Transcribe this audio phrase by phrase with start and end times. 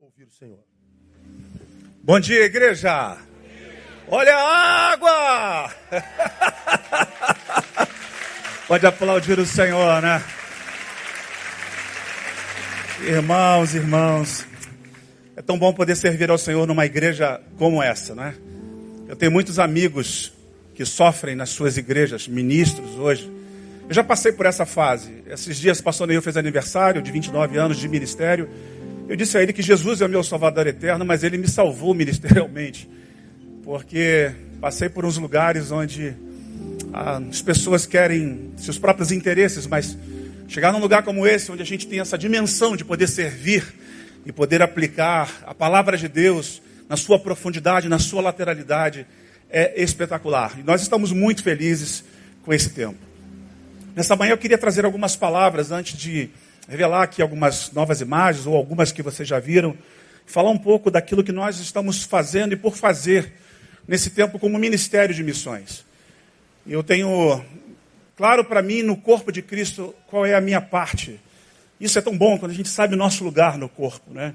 [0.00, 0.58] ouvir o Senhor.
[2.02, 3.16] Bom dia, igreja!
[4.06, 5.74] Olha a água!
[8.68, 10.22] Pode aplaudir o Senhor, né?
[13.00, 14.46] Irmãos, irmãos,
[15.34, 18.34] é tão bom poder servir ao Senhor numa igreja como essa, né?
[19.08, 20.30] Eu tenho muitos amigos
[20.74, 23.32] que sofrem nas suas igrejas, ministros hoje.
[23.88, 25.22] Eu já passei por essa fase.
[25.26, 28.50] Esses dias, pastor Neil fez aniversário de 29 anos de ministério.
[29.08, 31.94] Eu disse a ele que Jesus é o meu salvador eterno, mas ele me salvou
[31.94, 32.88] ministerialmente.
[33.62, 36.12] Porque passei por uns lugares onde
[36.92, 39.96] ah, as pessoas querem seus próprios interesses, mas
[40.48, 43.64] chegar num lugar como esse, onde a gente tem essa dimensão de poder servir
[44.24, 49.06] e poder aplicar a palavra de Deus na sua profundidade, na sua lateralidade,
[49.48, 50.58] é espetacular.
[50.58, 52.02] E nós estamos muito felizes
[52.42, 52.98] com esse tempo.
[53.94, 56.28] Nessa manhã eu queria trazer algumas palavras antes de
[56.68, 59.76] revelar aqui algumas novas imagens ou algumas que vocês já viram,
[60.26, 63.32] falar um pouco daquilo que nós estamos fazendo e por fazer
[63.86, 65.84] nesse tempo como ministério de missões.
[66.66, 67.44] Eu tenho
[68.16, 71.20] claro para mim no corpo de Cristo qual é a minha parte.
[71.80, 74.34] Isso é tão bom quando a gente sabe o nosso lugar no corpo, né?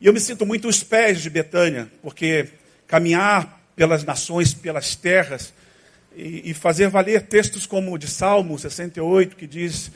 [0.00, 2.48] E eu me sinto muito os pés de Betânia, porque
[2.86, 5.52] caminhar pelas nações, pelas terras,
[6.16, 9.90] e, e fazer valer textos como o de Salmo 68, que diz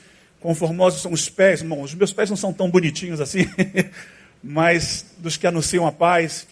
[0.44, 1.80] Conformosos são os pés, irmão.
[1.80, 3.48] Os meus pés não são tão bonitinhos assim,
[4.44, 6.46] mas dos que anunciam a paz.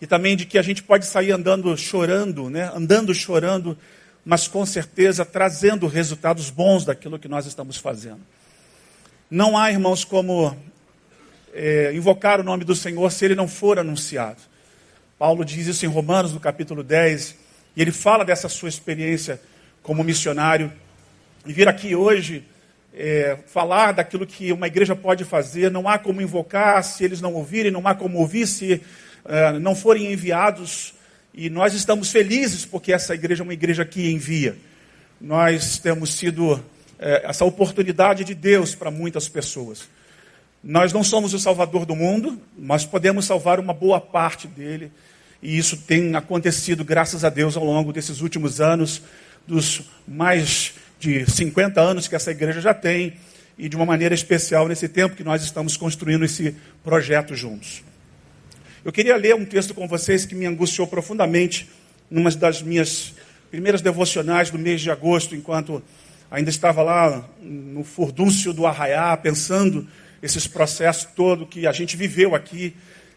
[0.00, 2.72] E também de que a gente pode sair andando chorando, né?
[2.74, 3.76] andando chorando,
[4.24, 8.20] mas com certeza trazendo resultados bons daquilo que nós estamos fazendo.
[9.30, 10.56] Não há, irmãos, como
[11.52, 14.40] é, invocar o nome do Senhor se ele não for anunciado.
[15.18, 17.36] Paulo diz isso em Romanos, no capítulo 10,
[17.76, 19.38] e ele fala dessa sua experiência
[19.82, 20.72] como missionário.
[21.44, 22.42] E vir aqui hoje
[22.96, 27.34] é, falar daquilo que uma igreja pode fazer, não há como invocar se eles não
[27.34, 28.80] ouvirem, não há como ouvir se
[29.26, 30.94] é, não forem enviados.
[31.34, 34.56] E nós estamos felizes porque essa igreja é uma igreja que envia.
[35.20, 36.58] Nós temos sido
[36.98, 39.86] é, essa oportunidade de Deus para muitas pessoas.
[40.64, 44.90] Nós não somos o salvador do mundo, mas podemos salvar uma boa parte dele.
[45.42, 49.02] E isso tem acontecido, graças a Deus, ao longo desses últimos anos,
[49.46, 53.14] dos mais de 50 anos que essa igreja já tem
[53.58, 57.82] e de uma maneira especial nesse tempo que nós estamos construindo esse projeto juntos.
[58.84, 61.68] Eu queria ler um texto com vocês que me angustiou profundamente
[62.10, 63.14] numa das minhas
[63.50, 65.82] primeiras devocionais do mês de agosto, enquanto
[66.30, 69.86] ainda estava lá no furdúncio do arraiá, pensando
[70.22, 72.74] esses processos todo que a gente viveu aqui,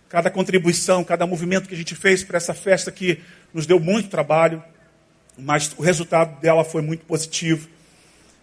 [0.08, 3.20] cada contribuição, cada movimento que a gente fez para essa festa que
[3.54, 4.64] nos deu muito trabalho
[5.42, 7.68] mas o resultado dela foi muito positivo.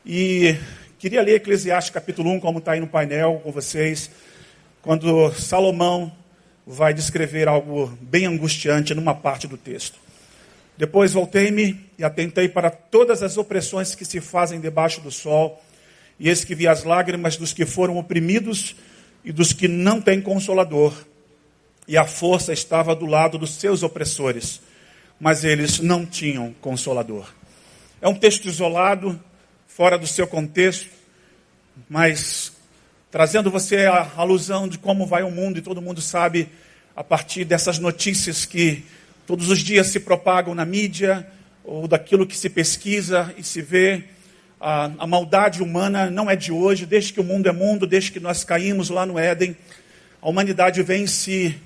[0.04, 0.56] E
[0.98, 4.10] queria ler Eclesiastes capítulo 1, como está aí no painel com vocês,
[4.82, 6.12] quando Salomão
[6.66, 9.98] vai descrever algo bem angustiante numa parte do texto.
[10.76, 15.62] Depois voltei-me e atentei para todas as opressões que se fazem debaixo do sol,
[16.18, 18.74] e eis que vi as lágrimas dos que foram oprimidos
[19.24, 20.94] e dos que não têm consolador,
[21.86, 24.60] e a força estava do lado dos seus opressores
[25.20, 27.32] mas eles não tinham consolador.
[28.00, 29.18] É um texto isolado,
[29.66, 30.88] fora do seu contexto,
[31.88, 32.52] mas
[33.10, 36.48] trazendo você a alusão de como vai o mundo, e todo mundo sabe,
[36.94, 38.84] a partir dessas notícias que
[39.26, 41.26] todos os dias se propagam na mídia,
[41.64, 44.04] ou daquilo que se pesquisa e se vê.
[44.60, 48.12] A, a maldade humana não é de hoje, desde que o mundo é mundo, desde
[48.12, 49.56] que nós caímos lá no Éden,
[50.22, 51.56] a humanidade vem se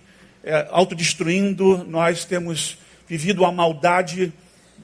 [0.43, 2.79] é, autodestruindo, nós temos
[3.11, 4.33] vivido a maldade,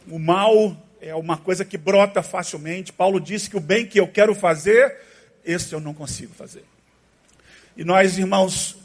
[0.09, 2.93] o mal é uma coisa que brota facilmente.
[2.93, 4.97] Paulo disse que o bem que eu quero fazer,
[5.45, 6.65] esse eu não consigo fazer.
[7.77, 8.77] E nós, irmãos,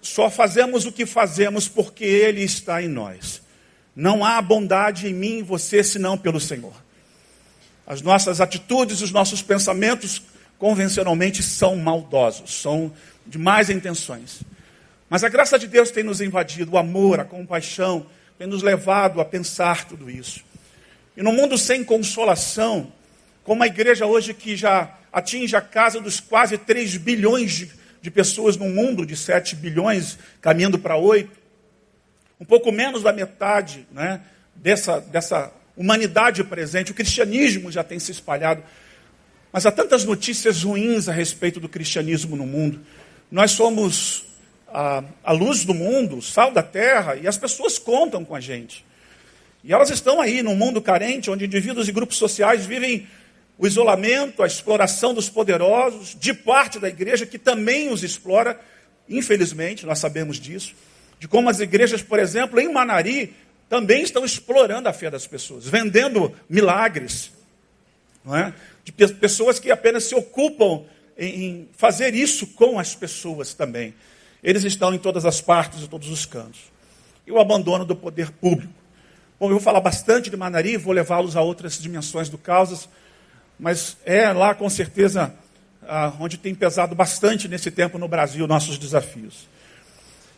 [0.00, 3.42] só fazemos o que fazemos porque Ele está em nós.
[3.94, 6.72] Não há bondade em mim e você senão pelo Senhor.
[7.86, 10.22] As nossas atitudes, os nossos pensamentos,
[10.58, 12.90] convencionalmente, são maldosos, são
[13.26, 14.40] de más intenções.
[15.10, 18.06] Mas a graça de Deus tem nos invadido, o amor, a compaixão,
[18.40, 20.40] tem nos levado a pensar tudo isso.
[21.14, 22.90] E no mundo sem consolação,
[23.44, 27.70] como a igreja hoje que já atinge a casa dos quase 3 bilhões de,
[28.00, 31.30] de pessoas no mundo, de 7 bilhões, caminhando para 8,
[32.40, 34.22] um pouco menos da metade né,
[34.54, 38.62] dessa, dessa humanidade presente, o cristianismo já tem se espalhado.
[39.52, 42.80] Mas há tantas notícias ruins a respeito do cristianismo no mundo.
[43.30, 44.29] Nós somos
[44.72, 48.40] a, a luz do mundo, o sal da terra, e as pessoas contam com a
[48.40, 48.84] gente.
[49.62, 53.06] E elas estão aí num mundo carente, onde indivíduos e grupos sociais vivem
[53.58, 58.58] o isolamento, a exploração dos poderosos, de parte da igreja, que também os explora,
[59.08, 60.74] infelizmente, nós sabemos disso,
[61.18, 63.34] de como as igrejas, por exemplo, em Manari,
[63.68, 67.30] também estão explorando a fé das pessoas, vendendo milagres,
[68.24, 68.54] não é?
[68.82, 70.84] de pessoas que apenas se ocupam
[71.16, 73.94] em fazer isso com as pessoas também.
[74.42, 76.60] Eles estão em todas as partes, em todos os cantos.
[77.26, 78.72] E o abandono do poder público.
[79.38, 82.88] Bom, eu vou falar bastante de Manari, vou levá-los a outras dimensões do causas,
[83.58, 85.34] mas é lá com certeza
[85.82, 89.48] ah, onde tem pesado bastante nesse tempo no Brasil nossos desafios.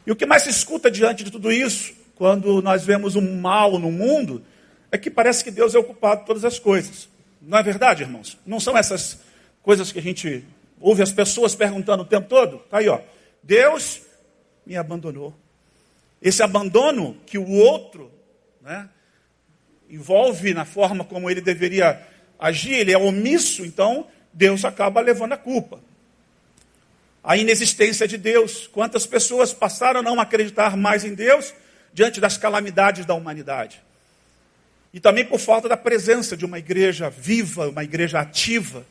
[0.06, 3.78] E o que mais se escuta diante de tudo isso, quando nós vemos um mal
[3.78, 4.43] no mundo,
[4.90, 7.08] é que parece que Deus é o culpado de todas as coisas.
[7.40, 8.38] Não é verdade, irmãos?
[8.46, 9.19] Não são essas
[9.62, 10.44] coisas que a gente
[10.81, 12.56] ouve as pessoas perguntando o tempo todo?
[12.56, 13.00] Está aí, ó.
[13.43, 14.00] Deus
[14.65, 15.35] me abandonou.
[16.21, 18.11] Esse abandono que o outro
[18.61, 18.89] né,
[19.91, 22.00] envolve na forma como ele deveria
[22.39, 25.81] agir, ele é omisso, então Deus acaba levando a culpa.
[27.23, 28.67] A inexistência de Deus.
[28.67, 31.53] Quantas pessoas passaram a não acreditar mais em Deus
[31.93, 33.83] diante das calamidades da humanidade?
[34.93, 38.85] E também por falta da presença de uma igreja viva, uma igreja ativa.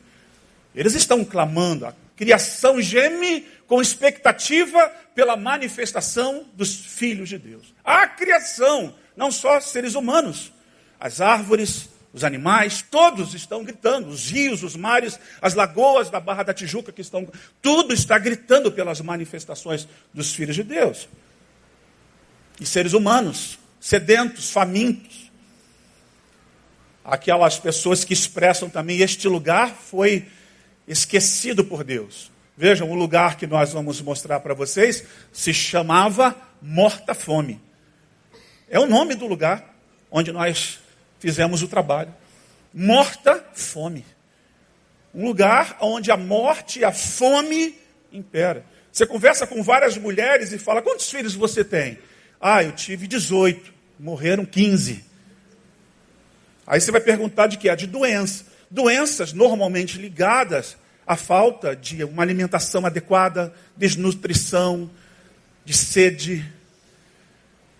[0.74, 7.74] Eles estão clamando, criação geme com expectativa pela manifestação dos filhos de Deus.
[7.84, 10.52] A criação, não só seres humanos,
[11.00, 16.42] as árvores, os animais, todos estão gritando, os rios, os mares, as lagoas da Barra
[16.42, 17.26] da Tijuca que estão,
[17.62, 21.08] tudo está gritando pelas manifestações dos filhos de Deus.
[22.60, 25.32] E seres humanos, sedentos, famintos.
[27.04, 30.28] Aquelas pessoas que expressam também este lugar foi
[30.92, 32.30] esquecido por Deus.
[32.56, 37.60] Vejam, o lugar que nós vamos mostrar para vocês se chamava Morta Fome.
[38.68, 39.74] É o nome do lugar
[40.10, 40.78] onde nós
[41.18, 42.14] fizemos o trabalho.
[42.72, 44.04] Morta fome.
[45.14, 47.78] Um lugar onde a morte e a fome
[48.10, 48.64] impera.
[48.90, 51.98] Você conversa com várias mulheres e fala: quantos filhos você tem?
[52.40, 55.04] Ah, eu tive 18, morreram 15.
[56.66, 57.74] Aí você vai perguntar de quê?
[57.76, 58.46] De doença.
[58.70, 64.90] Doenças normalmente ligadas à falta de uma alimentação adequada, desnutrição,
[65.64, 66.50] de sede,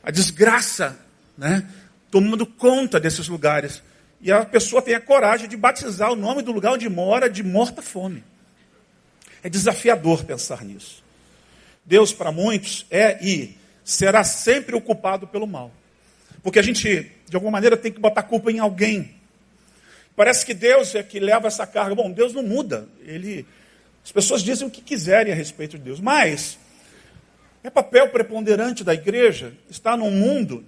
[0.02, 0.98] a desgraça,
[1.36, 1.68] né?
[2.10, 3.82] tomando conta desses lugares.
[4.20, 7.42] E a pessoa tem a coragem de batizar o nome do lugar onde mora de
[7.42, 8.22] morta-fome.
[9.42, 11.02] É desafiador pensar nisso.
[11.84, 15.72] Deus, para muitos, é e será sempre o culpado pelo mal.
[16.42, 19.14] Porque a gente, de alguma maneira, tem que botar culpa em alguém.
[20.14, 21.94] Parece que Deus é que leva essa carga.
[21.94, 22.86] Bom, Deus não muda.
[23.02, 23.46] Ele,
[24.04, 26.00] as pessoas dizem o que quiserem a respeito de Deus.
[26.00, 26.58] Mas
[27.64, 30.64] é papel preponderante da igreja estar num mundo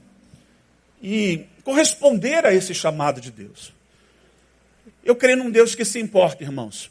[1.02, 3.73] e corresponder a esse chamado de Deus.
[5.05, 6.91] Eu creio num Deus que se importa, irmãos.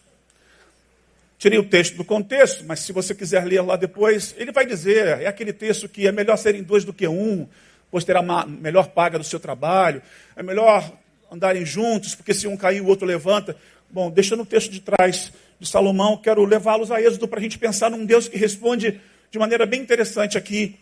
[1.39, 5.19] Tirei o texto do contexto, mas se você quiser ler lá depois, ele vai dizer,
[5.19, 7.47] é aquele texto que é melhor serem dois do que um,
[7.89, 10.01] pois terá melhor paga do seu trabalho,
[10.35, 10.91] é melhor
[11.33, 13.57] andarem juntos, porque se um cair, o outro levanta.
[13.89, 17.57] Bom, deixando o texto de trás de Salomão, quero levá-los a êxodo para a gente
[17.57, 19.01] pensar num Deus que responde
[19.31, 20.75] de maneira bem interessante aqui,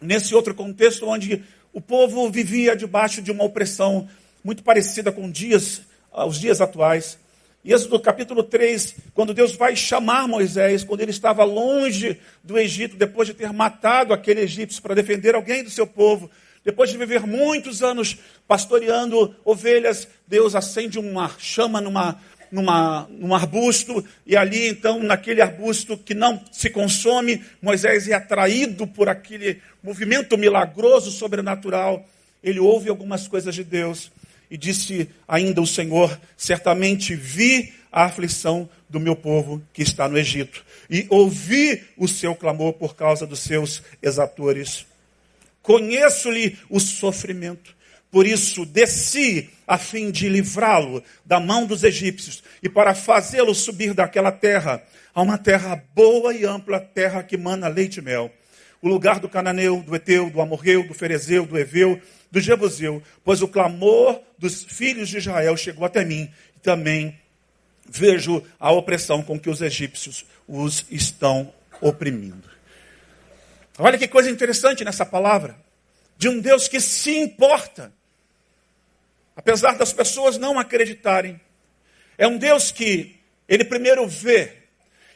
[0.00, 1.42] nesse outro contexto, onde
[1.72, 4.08] o povo vivia debaixo de uma opressão
[4.44, 5.82] muito parecida com dias,
[6.12, 7.18] ah, os dias atuais.
[7.64, 12.96] E Êxodo capítulo 3, quando Deus vai chamar Moisés, quando ele estava longe do Egito,
[12.96, 16.30] depois de ter matado aquele egípcio para defender alguém do seu povo,
[16.64, 24.04] depois de viver muitos anos pastoreando ovelhas, Deus acende uma chama numa, numa, num arbusto,
[24.26, 30.36] e ali então, naquele arbusto que não se consome, Moisés é atraído por aquele movimento
[30.36, 32.06] milagroso, sobrenatural.
[32.42, 34.10] Ele ouve algumas coisas de Deus
[34.50, 40.18] e disse ainda o Senhor: certamente vi a aflição do meu povo que está no
[40.18, 44.89] Egito e ouvi o seu clamor por causa dos seus exatores.
[45.70, 47.74] Conheço-lhe o sofrimento
[48.10, 53.94] por isso desci a fim de livrá-lo da mão dos egípcios e para fazê-lo subir
[53.94, 54.82] daquela terra
[55.14, 58.32] a uma terra boa e ampla, terra que mana leite e mel.
[58.82, 62.00] O lugar do cananeu, do eteu, do amorreu, do ferezeu, do eveu,
[62.30, 67.16] do jebuseu, pois o clamor dos filhos de Israel chegou até mim e também
[67.88, 72.49] vejo a opressão com que os egípcios os estão oprimindo.
[73.78, 75.56] Olha que coisa interessante nessa palavra.
[76.16, 77.92] De um Deus que se importa
[79.40, 81.40] apesar das pessoas não acreditarem.
[82.18, 83.16] É um Deus que
[83.48, 84.52] ele primeiro vê.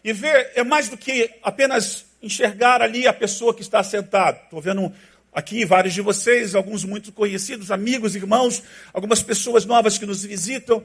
[0.03, 4.41] E ver é mais do que apenas enxergar ali a pessoa que está sentada.
[4.43, 4.91] Estou vendo
[5.31, 8.63] aqui vários de vocês, alguns muito conhecidos, amigos, irmãos,
[8.95, 10.83] algumas pessoas novas que nos visitam.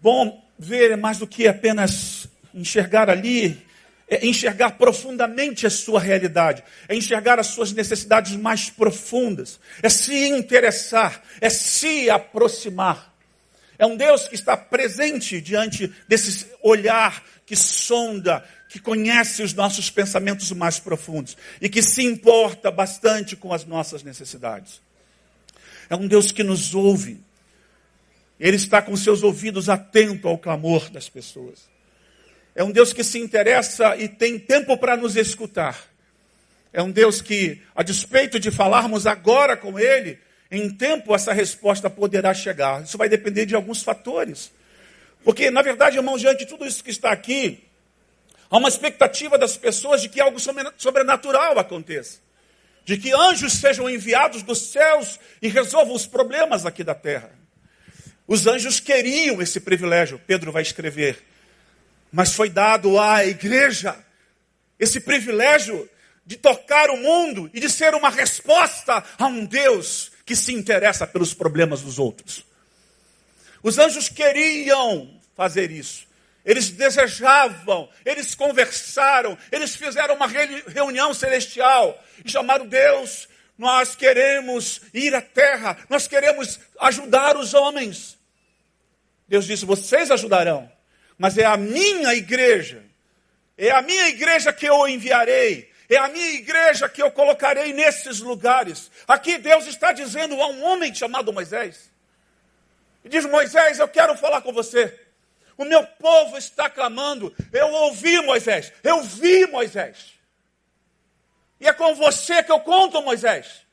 [0.00, 3.64] Bom, ver é mais do que apenas enxergar ali
[4.08, 10.28] é enxergar profundamente a sua realidade, é enxergar as suas necessidades mais profundas, é se
[10.28, 13.14] interessar, é se aproximar.
[13.78, 19.90] É um Deus que está presente diante desse olhar que sonda, que conhece os nossos
[19.90, 24.80] pensamentos mais profundos e que se importa bastante com as nossas necessidades.
[25.88, 27.20] É um Deus que nos ouve.
[28.38, 31.73] Ele está com seus ouvidos atentos ao clamor das pessoas.
[32.54, 35.82] É um Deus que se interessa e tem tempo para nos escutar.
[36.72, 40.18] É um Deus que, a despeito de falarmos agora com Ele,
[40.50, 42.82] em tempo essa resposta poderá chegar.
[42.82, 44.52] Isso vai depender de alguns fatores.
[45.24, 47.64] Porque, na verdade, irmão, diante de tudo isso que está aqui,
[48.50, 50.38] há uma expectativa das pessoas de que algo
[50.76, 52.18] sobrenatural aconteça.
[52.84, 57.32] De que anjos sejam enviados dos céus e resolvam os problemas aqui da terra.
[58.26, 61.24] Os anjos queriam esse privilégio, Pedro vai escrever
[62.14, 63.96] mas foi dado à igreja
[64.78, 65.90] esse privilégio
[66.24, 71.08] de tocar o mundo e de ser uma resposta a um Deus que se interessa
[71.08, 72.46] pelos problemas dos outros.
[73.64, 76.06] Os anjos queriam fazer isso.
[76.44, 83.28] Eles desejavam, eles conversaram, eles fizeram uma reunião celestial e chamaram Deus.
[83.58, 88.16] Nós queremos ir à terra, nós queremos ajudar os homens.
[89.26, 90.70] Deus disse: Vocês ajudarão,
[91.18, 92.84] mas é a minha igreja.
[93.56, 95.72] É a minha igreja que eu enviarei.
[95.88, 98.90] É a minha igreja que eu colocarei nesses lugares.
[99.06, 101.90] Aqui Deus está dizendo a um homem chamado Moisés.
[103.04, 104.98] E diz: Moisés, eu quero falar com você.
[105.56, 107.34] O meu povo está clamando.
[107.52, 108.72] Eu ouvi Moisés.
[108.82, 110.14] Eu vi Moisés.
[111.60, 113.64] E é com você que eu conto, Moisés.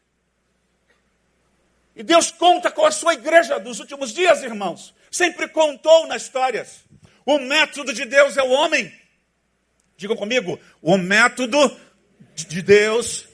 [1.96, 4.94] E Deus conta com a sua igreja dos últimos dias, irmãos.
[5.10, 6.86] Sempre contou nas histórias.
[7.32, 8.92] O método de Deus é o homem.
[9.96, 11.80] Digam comigo, o método
[12.36, 13.26] de Deus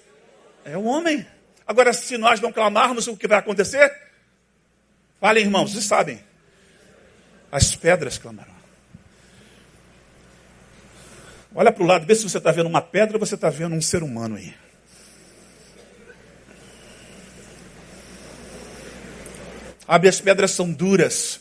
[0.63, 1.25] é o homem.
[1.65, 3.91] Agora, se nós não clamarmos, o que vai acontecer?
[5.19, 6.23] Falem, irmãos, vocês sabem.
[7.51, 8.53] As pedras clamarão.
[11.55, 13.73] Olha para o lado, vê se você está vendo uma pedra ou você está vendo
[13.73, 14.53] um ser humano aí.
[19.87, 21.39] Abre as pedras são duras.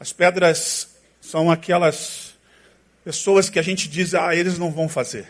[0.00, 0.93] As pedras
[1.34, 2.32] são aquelas
[3.04, 5.26] pessoas que a gente diz, ah, eles não vão fazer.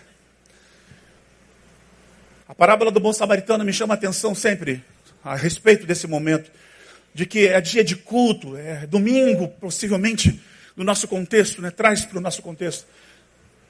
[2.46, 4.84] A parábola do bom samaritano me chama a atenção sempre
[5.24, 6.52] a respeito desse momento,
[7.14, 10.38] de que é dia de culto, é domingo, possivelmente,
[10.76, 11.70] no nosso contexto, né?
[11.70, 12.86] traz para o nosso contexto.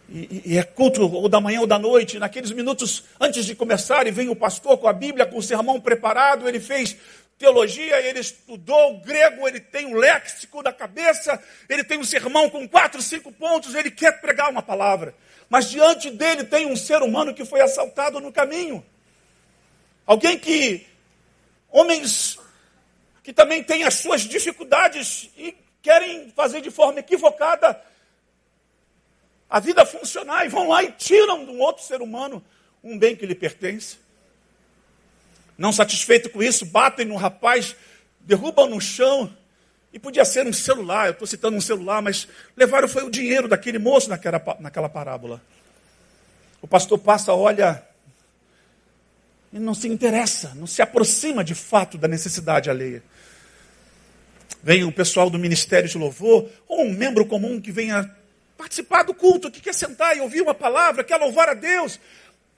[0.08, 4.08] E, e, é culto ou da manhã ou da noite, naqueles minutos antes de começar,
[4.08, 6.96] e vem o pastor com a Bíblia, com o sermão preparado, ele fez
[7.44, 12.66] teologia, ele estudou grego, ele tem um léxico da cabeça, ele tem um sermão com
[12.66, 15.14] quatro, cinco pontos, ele quer pregar uma palavra.
[15.50, 18.84] Mas diante dele tem um ser humano que foi assaltado no caminho.
[20.06, 20.86] Alguém que,
[21.70, 22.38] homens
[23.22, 27.78] que também têm as suas dificuldades e querem fazer de forma equivocada
[29.50, 32.42] a vida funcionar e vão lá e tiram de um outro ser humano
[32.82, 33.98] um bem que lhe pertence.
[35.56, 37.76] Não satisfeito com isso, batem no rapaz,
[38.20, 39.34] derrubam no chão.
[39.92, 43.46] E podia ser um celular, eu estou citando um celular, mas levaram foi o dinheiro
[43.46, 45.40] daquele moço naquela, naquela parábola.
[46.60, 47.86] O pastor passa, olha,
[49.52, 53.04] e não se interessa, não se aproxima de fato da necessidade alheia.
[54.60, 58.10] Vem o pessoal do Ministério de Louvor, ou um membro comum que venha
[58.56, 62.00] participar do culto, que quer sentar e ouvir uma palavra, quer louvar a Deus,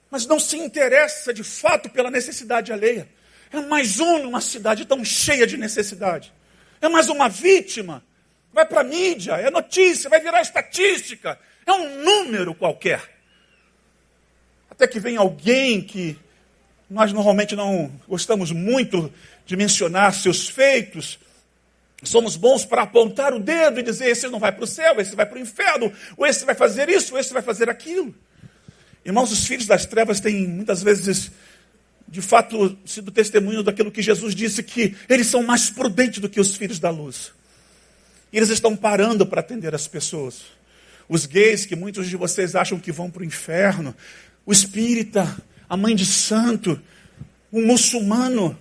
[0.09, 3.07] mas não se interessa de fato pela necessidade alheia.
[3.51, 6.33] É mais um numa cidade tão cheia de necessidade.
[6.81, 8.03] É mais uma vítima.
[8.53, 11.39] Vai para a mídia, é notícia, vai virar estatística.
[11.65, 13.01] É um número qualquer.
[14.69, 16.17] Até que vem alguém que
[16.89, 19.13] nós normalmente não gostamos muito
[19.45, 21.19] de mencionar seus feitos.
[22.03, 25.15] Somos bons para apontar o dedo e dizer: esse não vai para o céu, esse
[25.15, 28.13] vai para o inferno, ou esse vai fazer isso, ou esse vai fazer aquilo.
[29.07, 31.31] Irmãos, os filhos das trevas têm muitas vezes,
[32.09, 36.41] de fato, sido testemunho daquilo que Jesus disse, que eles são mais prudentes do que
[36.41, 37.31] os filhos da luz.
[38.33, 40.41] E eles estão parando para atender as pessoas.
[41.07, 43.95] Os gays, que muitos de vocês acham que vão para o inferno,
[44.45, 45.37] o espírita,
[45.69, 46.77] a mãe de santo,
[47.49, 48.59] o muçulmano,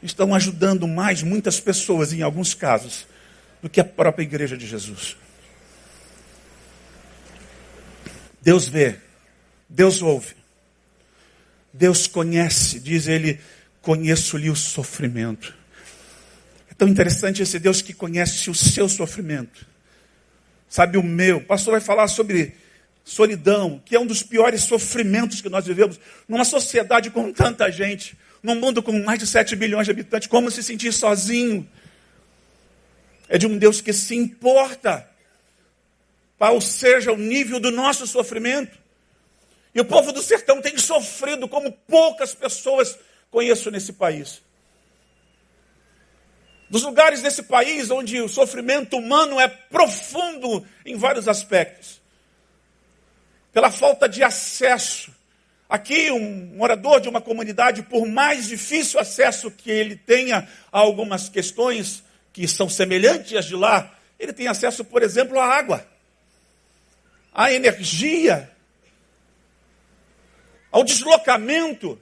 [0.00, 3.04] estão ajudando mais muitas pessoas, em alguns casos,
[3.60, 5.16] do que a própria igreja de Jesus.
[8.42, 8.96] Deus vê,
[9.68, 10.34] Deus ouve,
[11.72, 13.38] Deus conhece, diz ele,
[13.82, 15.54] conheço-lhe o sofrimento.
[16.70, 19.66] É tão interessante esse Deus que conhece o seu sofrimento.
[20.68, 21.38] sabe o meu.
[21.38, 22.54] O pastor vai falar sobre
[23.04, 28.16] solidão, que é um dos piores sofrimentos que nós vivemos numa sociedade com tanta gente,
[28.42, 31.68] num mundo com mais de 7 bilhões de habitantes, como se sentir sozinho.
[33.28, 35.09] É de um Deus que se importa,
[36.40, 38.78] qual seja o nível do nosso sofrimento.
[39.74, 42.98] E o povo do sertão tem sofrido como poucas pessoas
[43.30, 44.40] conheço nesse país.
[46.70, 52.00] Dos lugares desse país onde o sofrimento humano é profundo em vários aspectos.
[53.52, 55.14] Pela falta de acesso.
[55.68, 61.28] Aqui, um morador de uma comunidade, por mais difícil acesso que ele tenha a algumas
[61.28, 65.86] questões que são semelhantes às de lá, ele tem acesso, por exemplo, à água,
[67.32, 68.50] à energia,
[70.70, 72.00] ao deslocamento,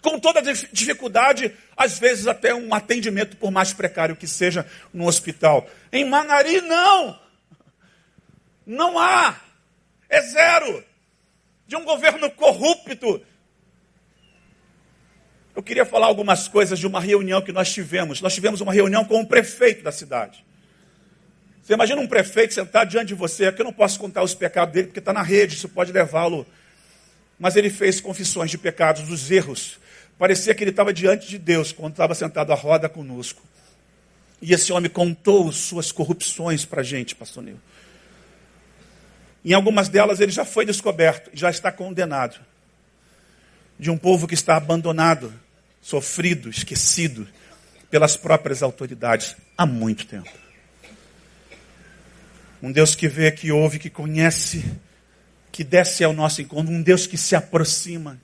[0.00, 0.40] com toda
[0.72, 5.68] dificuldade, às vezes até um atendimento, por mais precário que seja, no hospital.
[5.92, 7.18] Em Manari, não!
[8.64, 9.40] Não há!
[10.08, 10.84] É zero!
[11.66, 13.20] De um governo corrupto.
[15.56, 18.20] Eu queria falar algumas coisas de uma reunião que nós tivemos.
[18.20, 20.45] Nós tivemos uma reunião com o prefeito da cidade.
[21.66, 24.72] Você imagina um prefeito sentado diante de você, aqui eu não posso contar os pecados
[24.72, 26.46] dele, porque está na rede, isso pode levá-lo
[27.38, 29.78] mas ele fez confissões de pecados, dos erros.
[30.18, 33.42] Parecia que ele estava diante de Deus quando estava sentado à roda conosco.
[34.40, 37.60] E esse homem contou suas corrupções para a gente, pastor Nil.
[39.44, 42.38] Em algumas delas ele já foi descoberto, já está condenado.
[43.78, 45.32] De um povo que está abandonado,
[45.82, 47.28] sofrido, esquecido
[47.90, 50.45] pelas próprias autoridades há muito tempo.
[52.62, 54.64] Um Deus que vê, que ouve, que conhece
[55.56, 58.20] que desce ao nosso encontro, um Deus que se aproxima.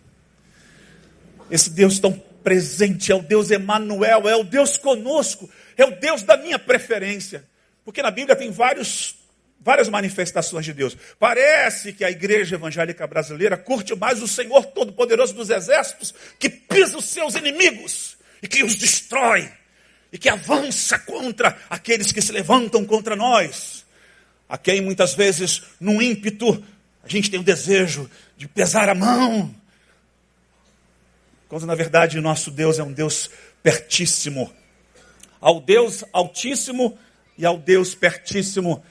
[1.50, 6.22] Esse Deus tão presente é o Deus Emanuel, é o Deus conosco, é o Deus
[6.22, 7.42] da minha preferência.
[7.86, 9.16] Porque na Bíblia tem vários,
[9.58, 10.94] várias manifestações de Deus.
[11.18, 16.98] Parece que a igreja evangélica brasileira curte mais o Senhor Todo-Poderoso dos Exércitos, que pisa
[16.98, 19.50] os seus inimigos e que os destrói
[20.12, 23.81] e que avança contra aqueles que se levantam contra nós.
[24.52, 26.62] A quem muitas vezes, num ímpeto
[27.02, 29.50] a gente tem o desejo de pesar a mão.
[31.48, 33.30] Quando na verdade nosso Deus é um Deus
[33.62, 34.52] pertíssimo.
[35.40, 36.98] Ao Deus altíssimo
[37.38, 38.84] e ao Deus pertíssimo.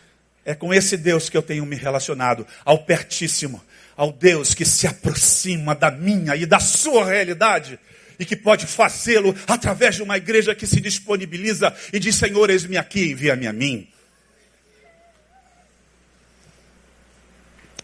[0.43, 2.47] É com esse Deus que eu tenho me relacionado.
[2.65, 3.61] Ao pertíssimo.
[3.95, 7.79] Ao Deus que se aproxima da minha e da sua realidade
[8.17, 12.77] e que pode fazê-lo através de uma igreja que se disponibiliza e diz: Senhor, eis-me
[12.77, 13.87] aqui, envia-me a mim.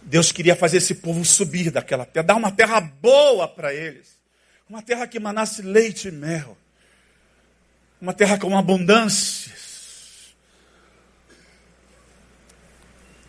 [0.08, 4.16] Deus queria fazer esse povo subir daquela terra, dar uma terra boa para eles.
[4.70, 6.58] Uma terra que manasse leite e mel.
[8.00, 10.34] Uma terra com abundâncias.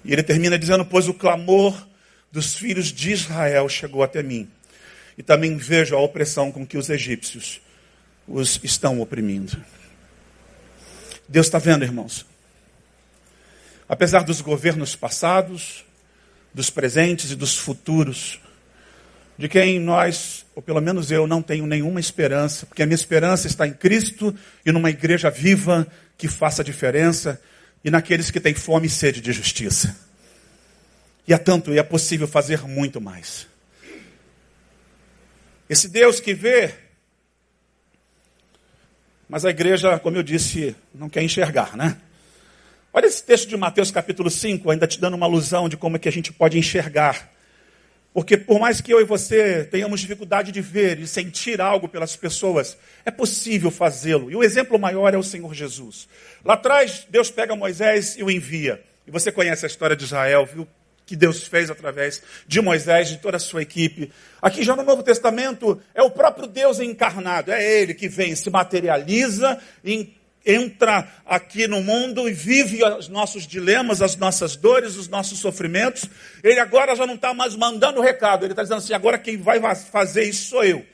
[0.04, 1.88] E ele termina dizendo: Pois o clamor
[2.30, 4.48] dos filhos de Israel chegou até mim.
[5.16, 7.60] E também vejo a opressão com que os egípcios
[8.24, 9.60] os estão oprimindo.
[11.28, 12.24] Deus está vendo, irmãos.
[13.88, 15.87] Apesar dos governos passados,
[16.52, 18.40] dos presentes e dos futuros,
[19.36, 23.46] de quem nós, ou pelo menos eu, não tenho nenhuma esperança, porque a minha esperança
[23.46, 24.34] está em Cristo
[24.66, 27.40] e numa igreja viva que faça diferença
[27.84, 29.96] e naqueles que têm fome e sede de justiça.
[31.26, 33.46] E é tanto, e é possível fazer muito mais.
[35.70, 36.74] Esse Deus que vê,
[39.28, 42.00] mas a igreja, como eu disse, não quer enxergar, né?
[42.90, 45.98] Olha esse texto de Mateus capítulo 5, ainda te dando uma alusão de como é
[45.98, 47.30] que a gente pode enxergar.
[48.14, 52.16] Porque por mais que eu e você tenhamos dificuldade de ver e sentir algo pelas
[52.16, 54.30] pessoas, é possível fazê-lo.
[54.30, 56.08] E o exemplo maior é o Senhor Jesus.
[56.42, 58.82] Lá atrás, Deus pega Moisés e o envia.
[59.06, 60.66] E você conhece a história de Israel, viu?
[61.04, 64.10] Que Deus fez através de Moisés, de toda a sua equipe.
[64.40, 67.52] Aqui já no Novo Testamento, é o próprio Deus encarnado.
[67.52, 69.58] É Ele que vem, se materializa
[70.48, 76.08] entra aqui no mundo e vive os nossos dilemas, as nossas dores, os nossos sofrimentos.
[76.42, 79.60] Ele agora já não está mais mandando recado, ele está dizendo assim: agora quem vai
[79.76, 80.84] fazer isso sou eu.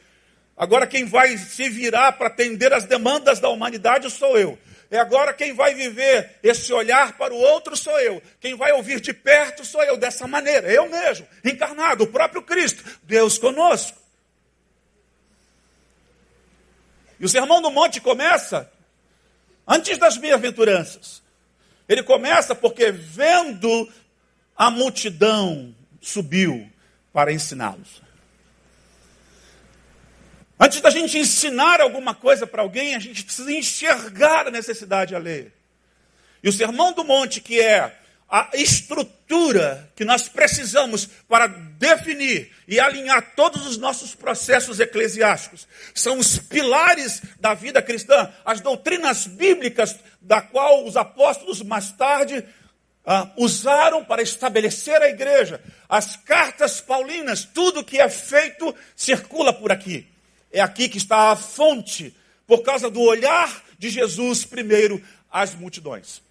[0.56, 4.58] Agora quem vai se virar para atender as demandas da humanidade sou eu.
[4.90, 8.22] É agora quem vai viver esse olhar para o outro sou eu.
[8.40, 12.84] Quem vai ouvir de perto sou eu, dessa maneira, eu mesmo, encarnado, o próprio Cristo,
[13.02, 13.98] Deus conosco.
[17.18, 18.70] E o Sermão do Monte começa
[19.66, 21.22] Antes das bem-aventuranças.
[21.88, 23.90] Ele começa porque, vendo
[24.56, 26.70] a multidão, subiu
[27.12, 28.02] para ensiná-los.
[30.58, 35.52] Antes da gente ensinar alguma coisa para alguém, a gente precisa enxergar a necessidade alheia.
[36.42, 37.94] E o Sermão do Monte, que é
[38.36, 45.68] a estrutura que nós precisamos para definir e alinhar todos os nossos processos eclesiásticos.
[45.94, 52.44] São os pilares da vida cristã, as doutrinas bíblicas da qual os apóstolos mais tarde
[53.06, 55.62] ah, usaram para estabelecer a igreja.
[55.88, 60.08] As cartas paulinas, tudo que é feito circula por aqui.
[60.50, 62.12] É aqui que está a fonte,
[62.48, 66.24] por causa do olhar de Jesus primeiro às multidões.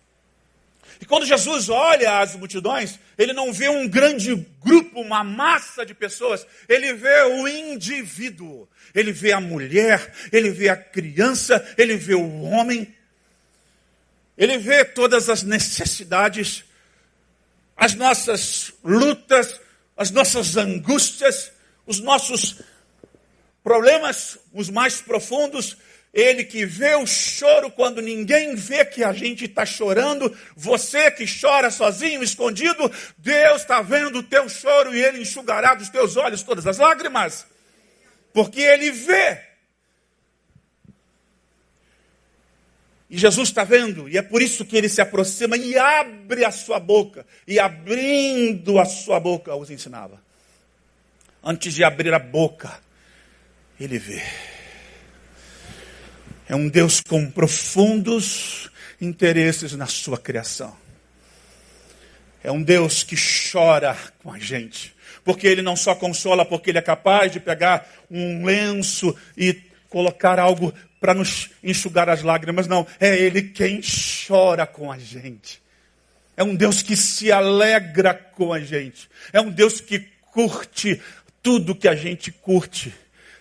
[1.01, 5.93] E quando Jesus olha as multidões, ele não vê um grande grupo, uma massa de
[5.93, 8.67] pessoas, ele vê o indivíduo.
[8.93, 12.93] Ele vê a mulher, ele vê a criança, ele vê o homem.
[14.37, 16.63] Ele vê todas as necessidades,
[17.75, 19.59] as nossas lutas,
[19.97, 21.51] as nossas angústias,
[21.85, 22.61] os nossos
[23.63, 25.77] problemas, os mais profundos,
[26.13, 31.25] ele que vê o choro quando ninguém vê que a gente está chorando, você que
[31.25, 36.43] chora sozinho, escondido, Deus está vendo o teu choro e Ele enxugará dos teus olhos
[36.43, 37.47] todas as lágrimas,
[38.31, 39.41] porque Ele vê.
[43.09, 46.49] E Jesus está vendo, e é por isso que ele se aproxima e abre a
[46.49, 50.19] sua boca, e abrindo a sua boca os ensinava.
[51.43, 52.75] Antes de abrir a boca,
[53.79, 54.52] ele vê.
[56.53, 58.69] É um Deus com profundos
[59.01, 60.77] interesses na sua criação.
[62.43, 63.15] É um Deus que
[63.51, 64.93] chora com a gente.
[65.25, 70.37] Porque ele não só consola, porque ele é capaz de pegar um lenço e colocar
[70.37, 72.67] algo para nos enxugar as lágrimas.
[72.67, 73.81] Não, é ele quem
[74.27, 75.59] chora com a gente.
[76.37, 79.09] É um Deus que se alegra com a gente.
[79.33, 81.01] É um Deus que curte
[81.41, 82.93] tudo que a gente curte.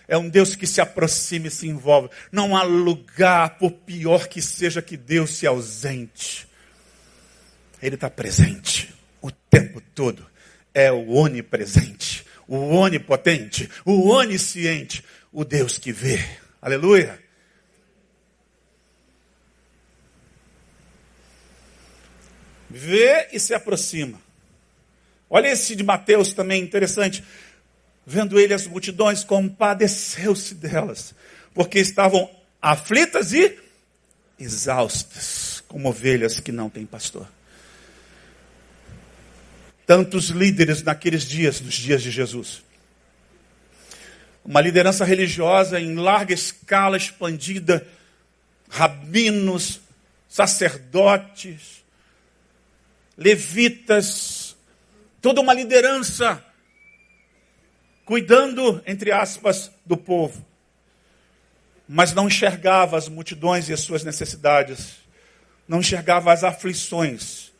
[0.07, 2.09] É um Deus que se aproxima e se envolve.
[2.31, 6.47] Não há lugar, por pior que seja, que Deus se ausente.
[7.81, 10.25] Ele está presente o tempo todo.
[10.73, 16.19] É o onipresente, o onipotente, o onisciente, o Deus que vê.
[16.61, 17.21] Aleluia.
[22.69, 24.19] Vê e se aproxima.
[25.29, 27.23] Olha esse de Mateus também interessante.
[28.05, 31.15] Vendo ele as multidões, compadeceu-se delas,
[31.53, 32.29] porque estavam
[32.61, 33.57] aflitas e
[34.37, 37.27] exaustas, como ovelhas que não têm pastor.
[39.85, 42.63] Tantos líderes naqueles dias, nos dias de Jesus.
[44.43, 47.85] Uma liderança religiosa em larga escala, expandida,
[48.69, 49.79] rabinos,
[50.27, 51.83] sacerdotes,
[53.17, 54.55] levitas,
[55.21, 56.43] toda uma liderança
[58.05, 60.45] cuidando, entre aspas, do povo,
[61.87, 64.97] mas não enxergava as multidões e as suas necessidades,
[65.67, 67.51] não enxergava as aflições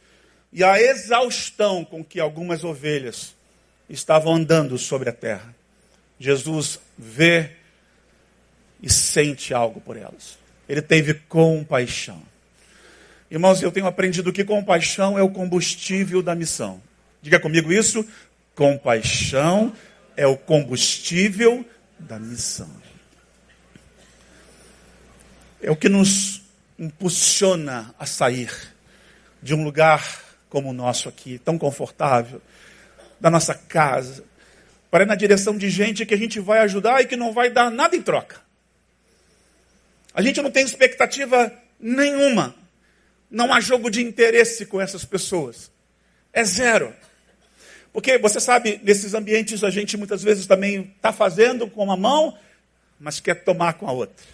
[0.51, 3.35] e a exaustão com que algumas ovelhas
[3.89, 5.53] estavam andando sobre a terra.
[6.19, 7.51] Jesus vê
[8.81, 10.37] e sente algo por elas.
[10.69, 12.21] Ele teve compaixão.
[13.29, 16.81] Irmãos, eu tenho aprendido que compaixão é o combustível da missão.
[17.21, 18.05] Diga comigo isso.
[18.55, 19.73] Compaixão
[20.15, 21.65] é o combustível
[21.99, 22.69] da missão.
[25.61, 26.41] É o que nos
[26.77, 28.51] impulsiona a sair
[29.41, 32.41] de um lugar como o nosso aqui, tão confortável,
[33.19, 34.23] da nossa casa,
[34.91, 37.49] para ir na direção de gente que a gente vai ajudar e que não vai
[37.49, 38.41] dar nada em troca.
[40.13, 42.53] A gente não tem expectativa nenhuma.
[43.31, 45.71] Não há jogo de interesse com essas pessoas.
[46.31, 46.93] É zero.
[47.93, 52.35] Porque você sabe, nesses ambientes a gente muitas vezes também está fazendo com uma mão,
[52.99, 54.25] mas quer tomar com a outra.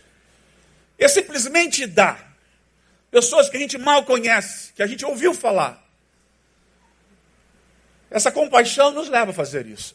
[0.97, 2.17] E simplesmente dá.
[3.11, 5.85] Pessoas que a gente mal conhece, que a gente ouviu falar.
[8.09, 9.93] Essa compaixão nos leva a fazer isso.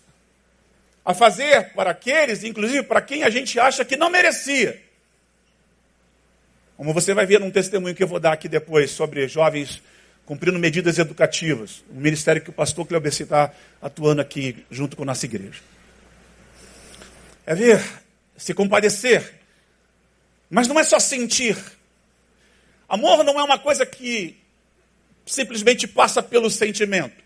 [1.03, 4.83] A fazer para aqueles, inclusive para quem a gente acha que não merecia.
[6.77, 9.81] Como você vai ver num testemunho que eu vou dar aqui depois sobre jovens
[10.27, 11.85] cumprindo medidas educativas.
[11.91, 15.61] O ministério que o pastor Cleobeci está atuando aqui junto com a nossa igreja.
[17.47, 17.83] É ver,
[18.37, 19.35] se compadecer.
[20.49, 21.57] Mas não é só sentir.
[22.89, 24.37] Amor não é uma coisa que
[25.27, 27.23] simplesmente passa pelo sentimento.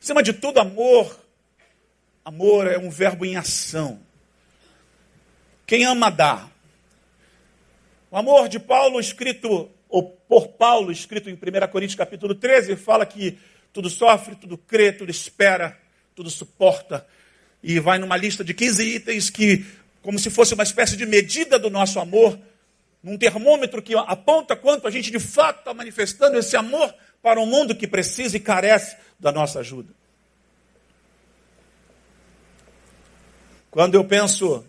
[0.00, 1.18] Acima de tudo, amor.
[2.24, 4.00] Amor é um verbo em ação.
[5.66, 6.48] Quem ama dá.
[8.10, 11.38] O amor de Paulo, escrito ou por Paulo, escrito em 1
[11.70, 13.38] Coríntios capítulo 13, fala que
[13.74, 15.78] tudo sofre, tudo crê, tudo espera,
[16.16, 17.06] tudo suporta.
[17.62, 19.66] E vai numa lista de 15 itens que,
[20.00, 22.40] como se fosse uma espécie de medida do nosso amor,
[23.02, 27.46] num termômetro que aponta quanto a gente de fato está manifestando esse amor para um
[27.46, 29.92] mundo que precisa e carece da nossa ajuda.
[33.70, 34.64] Quando eu penso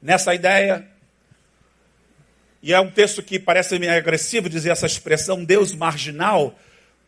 [0.00, 0.90] nessa ideia,
[2.66, 6.58] e é um texto que parece meio agressivo dizer essa expressão, Deus marginal,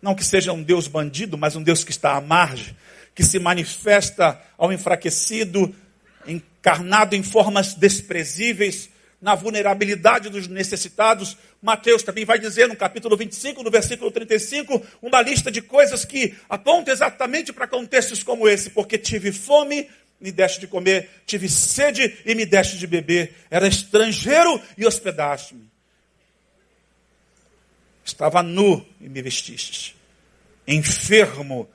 [0.00, 2.76] não que seja um Deus bandido, mas um Deus que está à margem,
[3.12, 5.74] que se manifesta ao enfraquecido,
[6.24, 8.88] encarnado em formas desprezíveis,
[9.20, 11.36] na vulnerabilidade dos necessitados.
[11.60, 16.36] Mateus também vai dizer no capítulo 25, no versículo 35, uma lista de coisas que
[16.48, 22.18] apontam exatamente para contextos como esse, porque tive fome, me deste de comer, tive sede
[22.24, 25.68] e me deste de beber, era estrangeiro e hospedaste-me.
[28.04, 29.94] Estava nu e me vestistes,
[30.66, 31.68] enfermo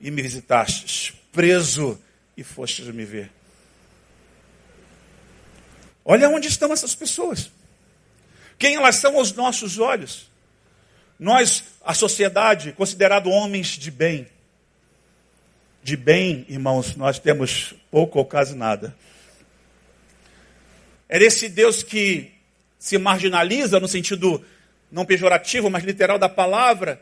[0.00, 2.00] e me visitastes, preso
[2.36, 3.30] e fostes me ver.
[6.04, 7.50] Olha onde estão essas pessoas.
[8.58, 10.30] Quem elas são aos nossos olhos?
[11.18, 14.26] Nós, a sociedade, considerado homens de bem.
[15.82, 18.92] De bem, irmãos, nós temos pouco ou quase nada.
[21.08, 22.32] É esse Deus que
[22.76, 24.44] se marginaliza no sentido
[24.90, 27.00] não pejorativo, mas literal da palavra,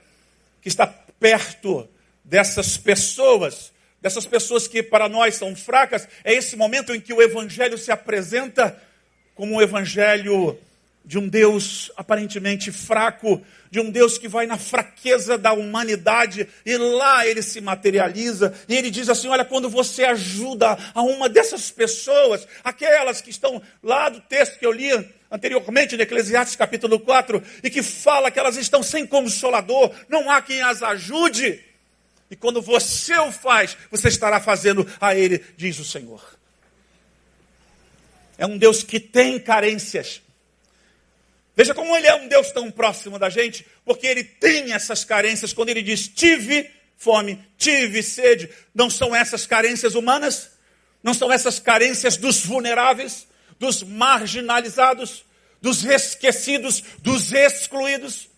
[0.61, 1.89] que está perto
[2.23, 7.23] dessas pessoas, dessas pessoas que para nós são fracas, é esse momento em que o
[7.23, 8.79] evangelho se apresenta
[9.35, 10.59] como um evangelho
[11.05, 16.77] de um Deus aparentemente fraco, de um Deus que vai na fraqueza da humanidade e
[16.77, 21.71] lá ele se materializa e ele diz assim: Olha, quando você ajuda a uma dessas
[21.71, 24.91] pessoas, aquelas que estão lá do texto que eu li
[25.31, 30.43] anteriormente, no Eclesiastes capítulo 4, e que fala que elas estão sem consolador, não há
[30.43, 31.59] quem as ajude.
[32.31, 36.23] E quando você o faz, você estará fazendo a ele, diz o Senhor.
[38.39, 40.23] É um Deus que tem carências.
[41.55, 45.53] Veja como ele é um Deus tão próximo da gente, porque ele tem essas carências.
[45.53, 50.51] Quando ele diz tive fome, tive sede, não são essas carências humanas?
[51.03, 53.27] Não são essas carências dos vulneráveis,
[53.59, 55.25] dos marginalizados,
[55.61, 58.29] dos esquecidos, dos excluídos?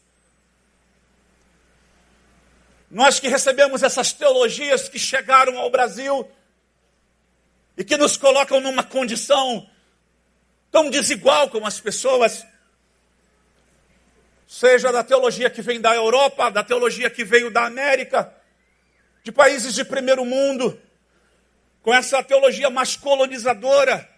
[2.90, 6.28] Nós que recebemos essas teologias que chegaram ao Brasil
[7.76, 9.68] e que nos colocam numa condição
[10.70, 12.46] tão desigual como as pessoas,
[14.54, 18.32] seja da teologia que vem da Europa, da teologia que veio da América,
[19.24, 20.80] de países de primeiro mundo,
[21.82, 24.08] com essa teologia mais colonizadora,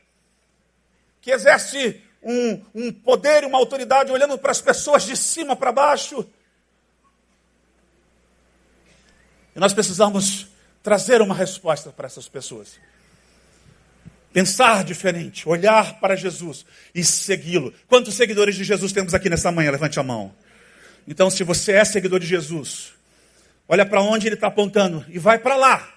[1.22, 5.72] que exerce um, um poder e uma autoridade olhando para as pessoas de cima para
[5.72, 6.28] baixo.
[9.54, 10.48] E nós precisamos
[10.82, 12.78] trazer uma resposta para essas pessoas
[14.36, 17.72] pensar diferente, olhar para Jesus e segui-lo.
[17.88, 19.70] Quantos seguidores de Jesus temos aqui nessa manhã?
[19.70, 20.30] Levante a mão.
[21.08, 22.92] Então, se você é seguidor de Jesus,
[23.66, 25.88] olha para onde ele está apontando e vai para lá.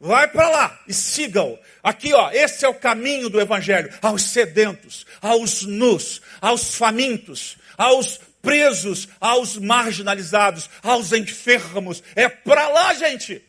[0.00, 1.58] Vai para lá e siga-o.
[1.82, 3.92] Aqui, ó, esse é o caminho do Evangelho.
[4.00, 12.02] Aos sedentos, aos nus, aos famintos, aos presos, aos marginalizados, aos enfermos.
[12.16, 13.44] É para lá, gente.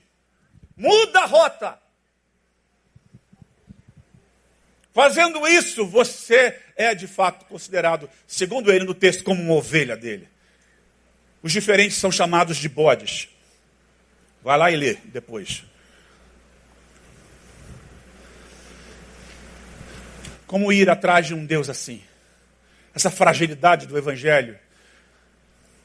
[0.76, 1.81] Muda a rota.
[4.94, 10.28] Fazendo isso, você é de fato considerado, segundo ele no texto, como uma ovelha dele.
[11.42, 13.30] Os diferentes são chamados de bodes.
[14.44, 15.64] Vai lá e lê depois.
[20.46, 22.04] Como ir atrás de um Deus assim?
[22.94, 24.60] Essa fragilidade do Evangelho,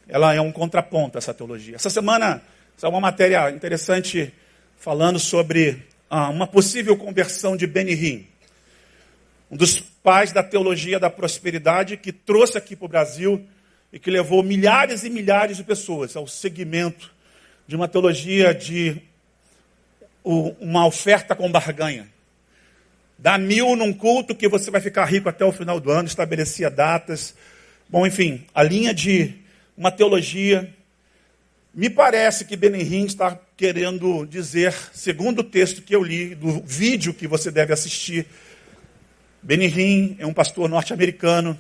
[0.09, 1.77] ela é um contraponto a essa teologia.
[1.77, 2.43] Essa semana,
[2.77, 4.35] saiu uma matéria interessante
[4.77, 8.27] falando sobre ah, uma possível conversão de Benihim
[9.51, 13.47] um dos pais da teologia da prosperidade, que trouxe aqui para o Brasil
[13.93, 17.15] e que levou milhares e milhares de pessoas ao segmento
[17.67, 19.01] de uma teologia de
[20.25, 22.09] uma oferta com barganha.
[23.19, 26.69] Dá mil num culto que você vai ficar rico até o final do ano, estabelecia
[26.69, 27.35] datas.
[27.89, 29.35] Bom, enfim, a linha de
[29.77, 30.73] uma teologia.
[31.73, 37.15] Me parece que Benihim está querendo dizer, segundo o texto que eu li, do vídeo
[37.15, 38.27] que você deve assistir,
[39.47, 41.57] Benihim é um pastor norte-americano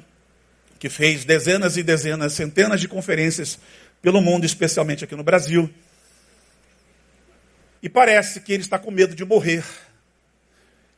[0.77, 3.61] que fez dezenas e dezenas, centenas de conferências
[4.03, 5.70] pelo mundo, especialmente aqui no Brasil.
[7.81, 9.64] E parece que ele está com medo de morrer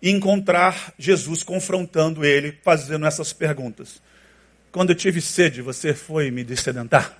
[0.00, 4.00] e encontrar Jesus confrontando ele, fazendo essas perguntas.
[4.72, 7.18] Quando eu tive sede, você foi me descedentar?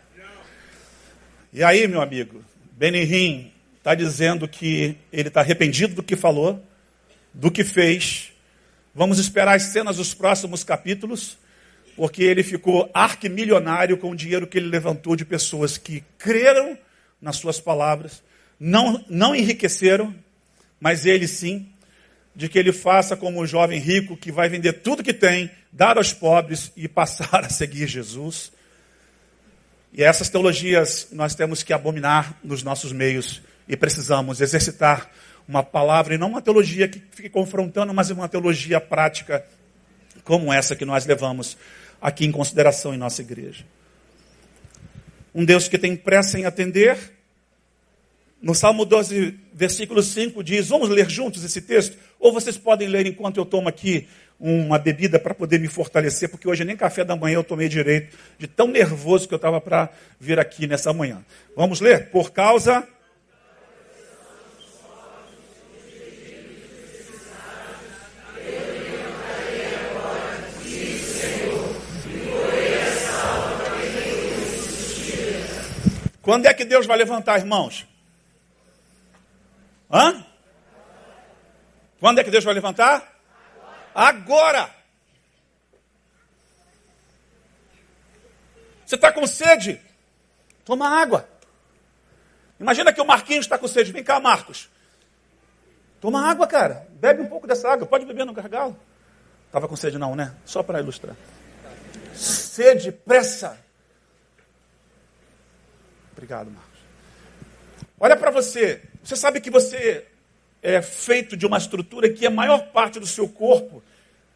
[1.52, 6.66] E aí, meu amigo, Benihim está dizendo que ele está arrependido do que falou,
[7.34, 8.32] do que fez
[8.94, 11.38] Vamos esperar as cenas dos próximos capítulos.
[11.96, 16.78] porque ele ficou arquimilionário com o dinheiro que ele levantou de pessoas que creram
[17.20, 18.22] nas suas palavras,
[18.58, 20.14] não, não enriqueceram,
[20.80, 21.68] mas ele sim,
[22.34, 25.96] de que ele faça como o jovem rico que vai vender tudo que tem, dar
[25.98, 28.52] aos pobres e passar a seguir Jesus.
[29.92, 35.10] E essas teologias nós temos que abominar nos nossos meios e precisamos exercitar
[35.48, 39.42] uma palavra e não uma teologia que fique confrontando, mas uma teologia prática
[40.22, 41.56] como essa que nós levamos
[42.00, 43.64] aqui em consideração em nossa igreja.
[45.34, 46.98] Um Deus que tem pressa em atender.
[48.42, 51.96] No Salmo 12, versículo 5 diz: Vamos ler juntos esse texto?
[52.20, 54.06] Ou vocês podem ler enquanto eu tomo aqui
[54.38, 58.16] uma bebida para poder me fortalecer, porque hoje nem café da manhã eu tomei direito,
[58.38, 59.88] de tão nervoso que eu estava para
[60.20, 61.24] vir aqui nessa manhã.
[61.56, 62.10] Vamos ler?
[62.10, 62.86] Por causa
[76.28, 77.86] Quando é que Deus vai levantar, irmãos?
[79.90, 80.26] Hã?
[81.98, 83.18] Quando é que Deus vai levantar?
[83.94, 84.68] Agora.
[88.84, 89.80] Você está com sede?
[90.66, 91.26] Toma água.
[92.60, 93.90] Imagina que o Marquinhos está com sede.
[93.90, 94.68] Vem cá, Marcos.
[95.98, 96.86] Toma água, cara.
[96.90, 97.86] Bebe um pouco dessa água.
[97.86, 98.78] Pode beber no gargalo.
[99.46, 100.34] Estava com sede não, né?
[100.44, 101.16] Só para ilustrar.
[102.12, 103.66] Sede, pressa.
[106.18, 106.80] Obrigado, Marcos.
[108.00, 108.82] Olha para você.
[109.04, 110.04] Você sabe que você
[110.60, 113.80] é feito de uma estrutura que a maior parte do seu corpo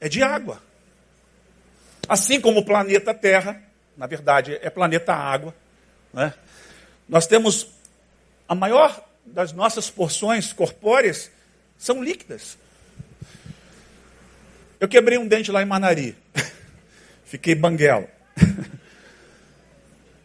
[0.01, 0.63] é de água.
[2.09, 3.61] Assim como o planeta Terra,
[3.97, 5.53] na verdade, é planeta água.
[6.13, 6.33] Né?
[7.09, 7.67] Nós temos
[8.49, 11.33] a maior das nossas porções corpóreas
[11.77, 12.57] são líquidas.
[14.79, 16.17] Eu quebrei um dente lá em Manari.
[17.27, 18.07] Fiquei banguelo.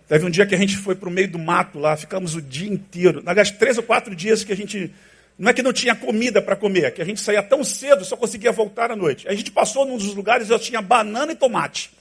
[0.08, 2.42] Teve um dia que a gente foi para o meio do mato lá, ficamos o
[2.42, 3.22] dia inteiro.
[3.26, 4.94] Aliás, três ou quatro dias que a gente.
[5.38, 8.04] Não é que não tinha comida para comer, é que a gente saía tão cedo,
[8.04, 9.28] só conseguia voltar à noite.
[9.28, 11.92] A gente passou num dos lugares, eu tinha banana e tomate.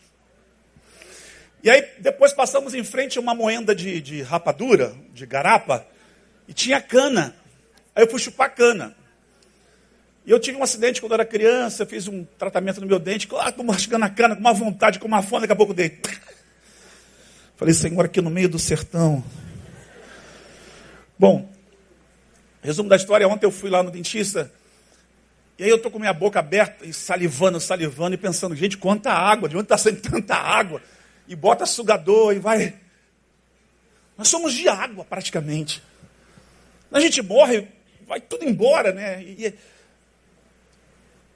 [1.62, 5.84] E aí depois passamos em frente a uma moenda de, de rapadura, de garapa,
[6.48, 7.34] e tinha cana.
[7.94, 8.96] Aí eu fui chupar cana.
[10.24, 13.26] E eu tive um acidente quando eu era criança, fiz um tratamento no meu dente,
[13.26, 16.00] claro, estou mastigando a cana com uma vontade, com uma fome, daqui a pouco dei.
[17.56, 19.24] Falei, Senhor, aqui no meio do sertão.
[21.18, 21.50] Bom,
[22.62, 24.52] resumo da história, ontem eu fui lá no dentista,
[25.58, 29.10] e aí eu estou com minha boca aberta e salivando, salivando, e pensando, gente, quanta
[29.10, 30.82] água, de onde está saindo tanta água?
[31.26, 32.74] E bota sugador e vai.
[34.18, 35.82] Nós somos de água, praticamente.
[36.92, 37.68] A gente morre,
[38.06, 39.22] vai tudo embora, né?
[39.22, 39.54] E,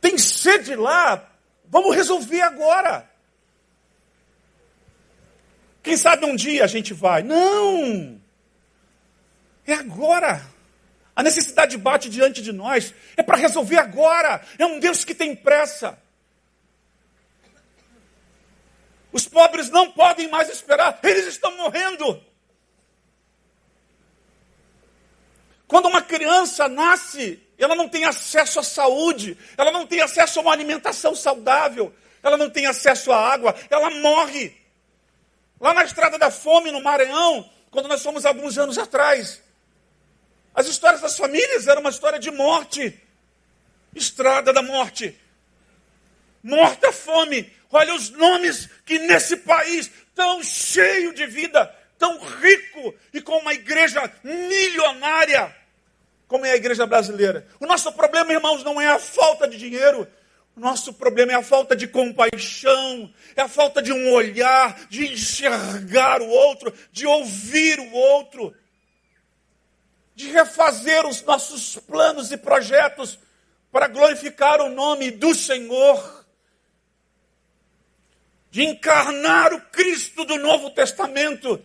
[0.02, 1.30] tem sede lá,
[1.66, 3.08] vamos resolver agora.
[5.82, 7.22] Quem sabe um dia a gente vai.
[7.22, 8.20] Não!
[9.66, 10.44] É agora.
[11.14, 12.94] A necessidade bate diante de nós.
[13.16, 14.42] É para resolver agora.
[14.58, 15.98] É um Deus que tem pressa.
[19.12, 20.98] Os pobres não podem mais esperar.
[21.02, 22.22] Eles estão morrendo.
[25.66, 30.42] Quando uma criança nasce, ela não tem acesso à saúde, ela não tem acesso a
[30.42, 34.59] uma alimentação saudável, ela não tem acesso à água, ela morre.
[35.60, 39.42] Lá na Estrada da Fome, no Maranhão, quando nós fomos alguns anos atrás.
[40.54, 42.98] As histórias das famílias eram uma história de morte.
[43.94, 45.16] Estrada da morte.
[46.42, 47.52] Morta fome.
[47.70, 53.54] Olha os nomes que nesse país tão cheio de vida, tão rico e com uma
[53.54, 55.54] igreja milionária,
[56.26, 57.46] como é a igreja brasileira.
[57.60, 60.06] O nosso problema, irmãos, não é a falta de dinheiro,
[60.60, 66.20] nosso problema é a falta de compaixão, é a falta de um olhar, de enxergar
[66.20, 68.54] o outro, de ouvir o outro,
[70.14, 73.18] de refazer os nossos planos e projetos
[73.72, 76.26] para glorificar o nome do Senhor,
[78.50, 81.64] de encarnar o Cristo do Novo Testamento,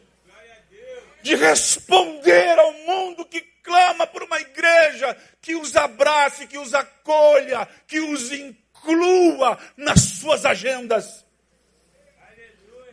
[1.21, 7.67] de responder ao mundo que clama por uma igreja que os abrace, que os acolha,
[7.87, 11.25] que os entenda inclua nas suas agendas.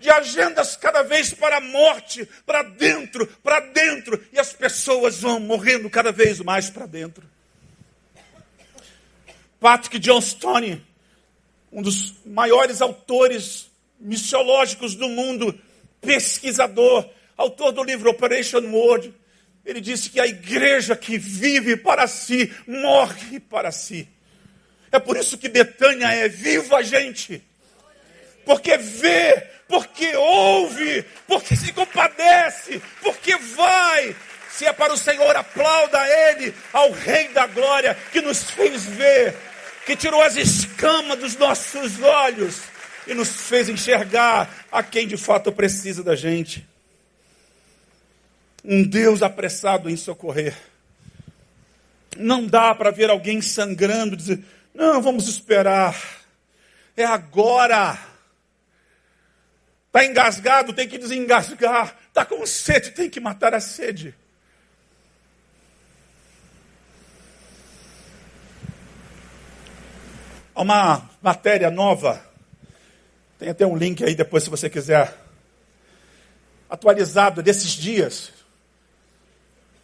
[0.01, 5.39] De agendas cada vez para a morte, para dentro, para dentro, e as pessoas vão
[5.39, 7.25] morrendo cada vez mais para dentro.
[9.61, 10.85] Patrick John Stone,
[11.71, 13.71] um dos maiores autores
[14.01, 15.57] missiológicos do mundo,
[16.01, 19.15] pesquisador, autor do livro Operation Word,
[19.65, 24.09] ele disse que a igreja que vive para si, morre para si.
[24.93, 27.43] É por isso que Betânia é viva, gente.
[28.45, 34.15] porque vê, porque ouve, porque se compadece, porque vai.
[34.51, 39.35] Se é para o Senhor, aplauda Ele, ao Rei da Glória, que nos fez ver,
[39.87, 42.61] que tirou as escamas dos nossos olhos
[43.07, 46.69] e nos fez enxergar a quem de fato precisa da gente.
[48.63, 50.55] Um Deus apressado em socorrer.
[52.17, 55.97] Não dá para ver alguém sangrando dizer, não, vamos esperar.
[56.97, 57.99] É agora.
[59.87, 61.97] Está engasgado, tem que desengasgar.
[62.09, 64.15] Está com sede, tem que matar a sede.
[70.55, 72.23] Há uma matéria nova,
[73.39, 75.17] tem até um link aí depois se você quiser,
[76.69, 78.31] atualizado desses dias,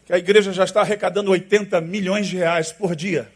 [0.05, 3.33] que a igreja já está arrecadando 80 milhões de reais por dia.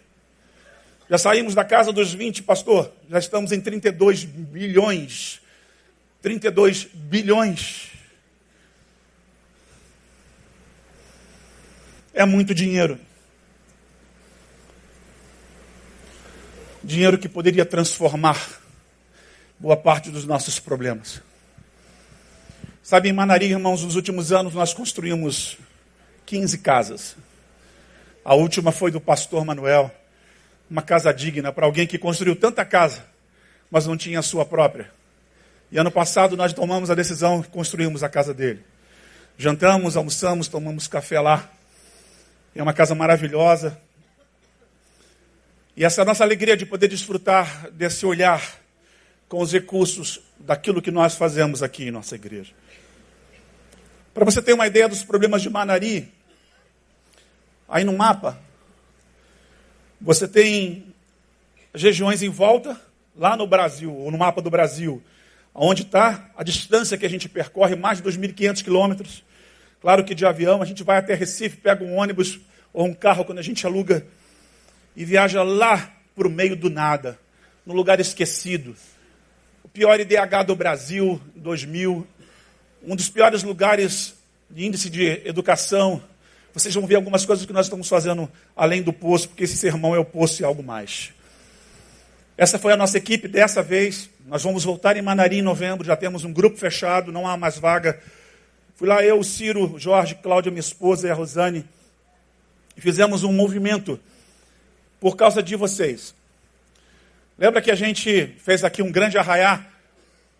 [1.13, 5.43] Já saímos da casa dos 20, pastor, já estamos em 32 bilhões.
[6.23, 7.91] 32 bilhões.
[12.15, 12.99] É muito dinheiro.
[16.83, 18.63] Dinheiro que poderia transformar
[19.59, 21.21] boa parte dos nossos problemas.
[22.83, 25.59] Sabe, em Manari, irmãos, nos últimos anos nós construímos
[26.25, 27.17] 15 casas.
[28.25, 29.95] A última foi do pastor Manuel,
[30.73, 33.05] uma casa digna para alguém que construiu tanta casa,
[33.71, 34.91] mas não tinha a sua própria.
[35.71, 38.65] E ano passado nós tomamos a decisão de construirmos a casa dele.
[39.37, 41.49] Jantamos, almoçamos, tomamos café lá.
[42.55, 43.79] É uma casa maravilhosa,
[45.77, 48.43] e essa é a nossa alegria de poder desfrutar desse olhar
[49.29, 52.53] com os recursos daquilo que nós fazemos aqui em nossa igreja.
[54.13, 56.13] Para você ter uma ideia dos problemas de Manari,
[57.67, 58.39] aí no mapa,
[60.03, 60.85] você tem
[61.73, 62.79] regiões em volta,
[63.17, 65.01] lá no Brasil, ou no mapa do Brasil,
[65.55, 69.25] onde está a distância que a gente percorre, mais de 2.500 quilômetros.
[69.81, 72.41] Claro que de avião a gente vai até Recife, pega um ônibus
[72.73, 74.05] ou um carro quando a gente aluga
[74.97, 77.17] e viaja lá para o meio do nada,
[77.65, 78.75] num lugar esquecido.
[79.63, 82.07] O pior IDH do Brasil, 2000,
[82.83, 84.15] um dos piores lugares
[84.51, 86.03] de índice de educação.
[86.55, 89.95] Vocês vão ver algumas coisas que nós estamos fazendo além do poço, porque esse sermão
[89.95, 91.13] é o poço e algo mais.
[92.37, 94.11] Essa foi a nossa equipe dessa vez.
[94.27, 97.59] Nós vamos voltar em Manari em novembro, já temos um grupo fechado, não há mais
[97.59, 98.01] vaga.
[98.75, 101.65] Fui lá eu, Ciro, Jorge, Cláudia, minha esposa e a Rosane.
[102.77, 103.99] E fizemos um movimento
[105.01, 106.15] por causa de vocês.
[107.39, 109.65] Lembra que a gente fez aqui um grande arraiá?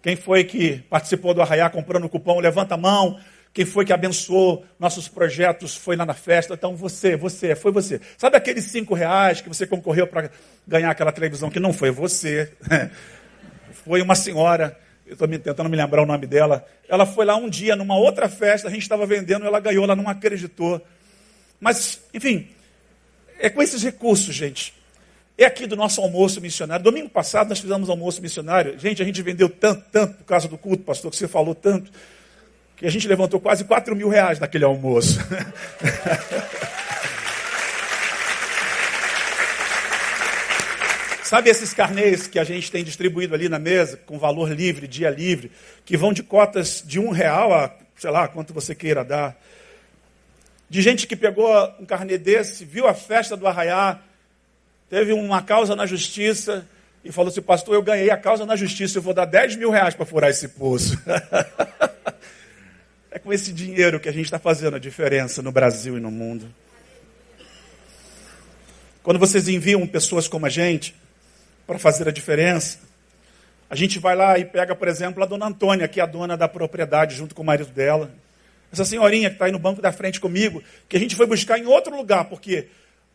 [0.03, 2.39] Quem foi que participou do arraiá comprando o cupom?
[2.41, 3.19] Levanta a mão.
[3.53, 5.77] Quem foi que abençoou nossos projetos?
[5.77, 6.55] Foi lá na festa.
[6.55, 8.01] Então você, você, foi você.
[8.17, 10.31] Sabe aqueles cinco reais que você concorreu para
[10.67, 11.51] ganhar aquela televisão?
[11.51, 12.53] Que não foi você.
[13.85, 14.79] Foi uma senhora.
[15.05, 16.65] Eu estou tentando me lembrar o nome dela.
[16.89, 18.69] Ela foi lá um dia numa outra festa.
[18.69, 19.45] A gente estava vendendo.
[19.45, 19.83] Ela ganhou.
[19.83, 20.81] Ela não acreditou.
[21.61, 22.49] Mas, enfim,
[23.41, 24.73] é com esses recursos, gente.
[25.37, 26.85] É aqui do nosso almoço missionário.
[26.85, 28.79] Domingo passado nós fizemos almoço missionário.
[28.79, 31.91] Gente, a gente vendeu tanto, tanto por causa do culto, pastor, que você falou tanto,
[32.83, 35.21] que a gente levantou quase 4 mil reais naquele almoço.
[41.23, 45.09] Sabe esses carnês que a gente tem distribuído ali na mesa, com valor livre, dia
[45.09, 45.53] livre,
[45.85, 49.41] que vão de cotas de um real a, sei lá, quanto você queira dar
[50.69, 54.01] de gente que pegou um carnê desse, viu a festa do arraiá,
[54.91, 56.67] teve uma causa na justiça
[57.05, 59.71] e falou assim, pastor, eu ganhei a causa na justiça, eu vou dar 10 mil
[59.71, 61.01] reais para furar esse poço.
[63.13, 66.11] é com esse dinheiro que a gente está fazendo a diferença no Brasil e no
[66.11, 66.53] mundo.
[69.03, 70.95] Quando vocês enviam pessoas como a gente
[71.67, 72.79] para fazer a diferença,
[73.69, 76.39] a gente vai lá e pega, por exemplo, a dona Antônia, que é a dona
[76.39, 78.11] da propriedade, junto com o marido dela.
[78.73, 81.59] Essa senhorinha que está aí no banco da frente comigo, que a gente foi buscar
[81.59, 82.69] em outro lugar, porque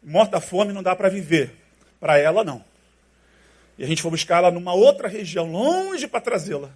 [0.03, 1.55] morta fome não dá para viver.
[1.99, 2.63] Para ela, não.
[3.79, 6.69] E a gente foi buscar ela numa outra região, longe para trazê-la.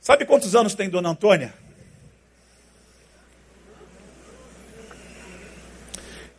[0.00, 1.54] Sabe quantos anos tem Dona Antônia?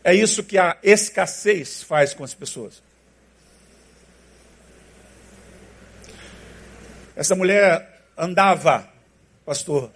[0.04, 2.84] É isso que a escassez faz com as pessoas.
[7.16, 8.90] Essa mulher andava,
[9.46, 9.92] pastor,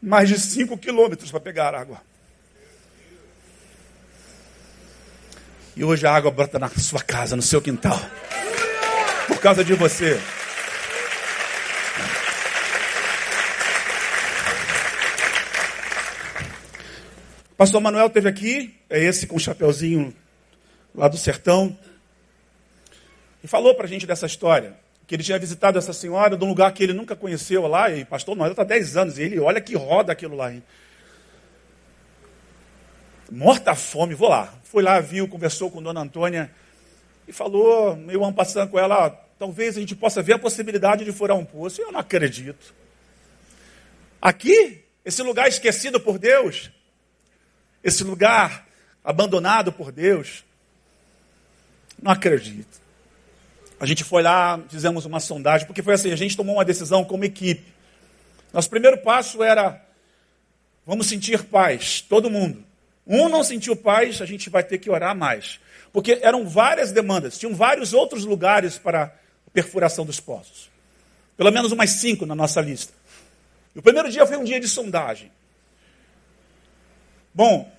[0.00, 2.00] mais de 5 quilômetros para pegar água.
[5.76, 7.98] E hoje a água brota na sua casa, no seu quintal.
[9.26, 10.20] Por causa de você.
[17.56, 20.12] Pastor Manuel teve aqui, é esse com o chapeuzinho
[20.92, 21.78] lá do sertão,
[23.44, 24.76] e falou para a gente dessa história.
[25.06, 28.04] que ele tinha visitado essa senhora de um lugar que ele nunca conheceu lá, e
[28.04, 30.52] pastor Noel está há 10 anos, e ele olha que roda aquilo lá.
[30.52, 30.62] Hein?
[33.30, 34.54] Morta a fome, vou lá.
[34.64, 36.50] Foi lá, viu, conversou com Dona Antônia
[37.28, 41.36] e falou, meio passando com ela, talvez a gente possa ver a possibilidade de furar
[41.36, 41.80] um poço.
[41.80, 42.74] Eu não acredito.
[44.20, 46.70] Aqui, esse lugar esquecido por Deus,
[47.84, 48.66] esse lugar
[49.04, 50.42] abandonado por Deus,
[52.02, 52.82] não acredito.
[53.78, 57.04] A gente foi lá, fizemos uma sondagem, porque foi assim, a gente tomou uma decisão
[57.04, 57.72] como equipe.
[58.50, 59.84] Nosso primeiro passo era,
[60.86, 62.64] vamos sentir paz, todo mundo.
[63.06, 65.60] Um não sentiu paz, a gente vai ter que orar mais.
[65.92, 69.14] Porque eram várias demandas, tinham vários outros lugares para
[69.52, 70.70] perfuração dos poços.
[71.36, 72.94] Pelo menos umas cinco na nossa lista.
[73.74, 75.30] E o primeiro dia foi um dia de sondagem.
[77.34, 77.73] Bom,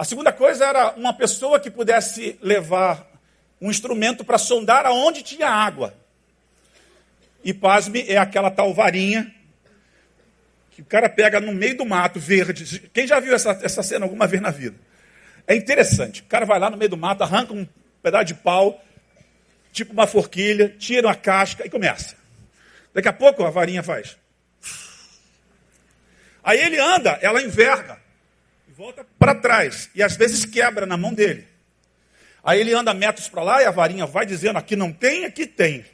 [0.00, 3.06] a segunda coisa era uma pessoa que pudesse levar
[3.60, 5.94] um instrumento para sondar aonde tinha água.
[7.44, 9.30] E pasme, é aquela tal varinha
[10.70, 12.88] que o cara pega no meio do mato verde.
[12.94, 14.74] Quem já viu essa, essa cena alguma vez na vida?
[15.46, 16.22] É interessante.
[16.22, 17.68] O cara vai lá no meio do mato, arranca um
[18.02, 18.82] pedaço de pau,
[19.70, 22.16] tipo uma forquilha, tira a casca e começa.
[22.94, 24.16] Daqui a pouco a varinha faz.
[26.42, 28.00] Aí ele anda, ela enverga
[28.80, 29.90] volta para trás.
[29.94, 31.46] E às vezes quebra na mão dele.
[32.42, 35.46] Aí ele anda metros para lá e a varinha vai dizendo: aqui não tem, aqui
[35.46, 35.84] tem.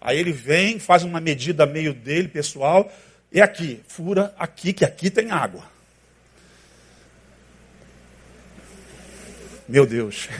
[0.00, 2.92] Aí ele vem, faz uma medida meio dele, pessoal,
[3.32, 5.62] é aqui, fura aqui, que aqui tem água.
[9.68, 10.28] Meu Deus.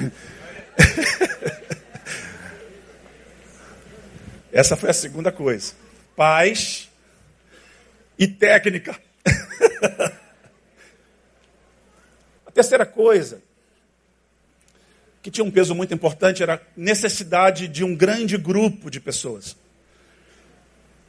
[4.53, 5.73] Essa foi a segunda coisa.
[6.17, 6.89] Paz
[8.19, 8.99] e técnica.
[12.57, 13.43] terceira coisa,
[15.23, 19.55] que tinha um peso muito importante, era a necessidade de um grande grupo de pessoas.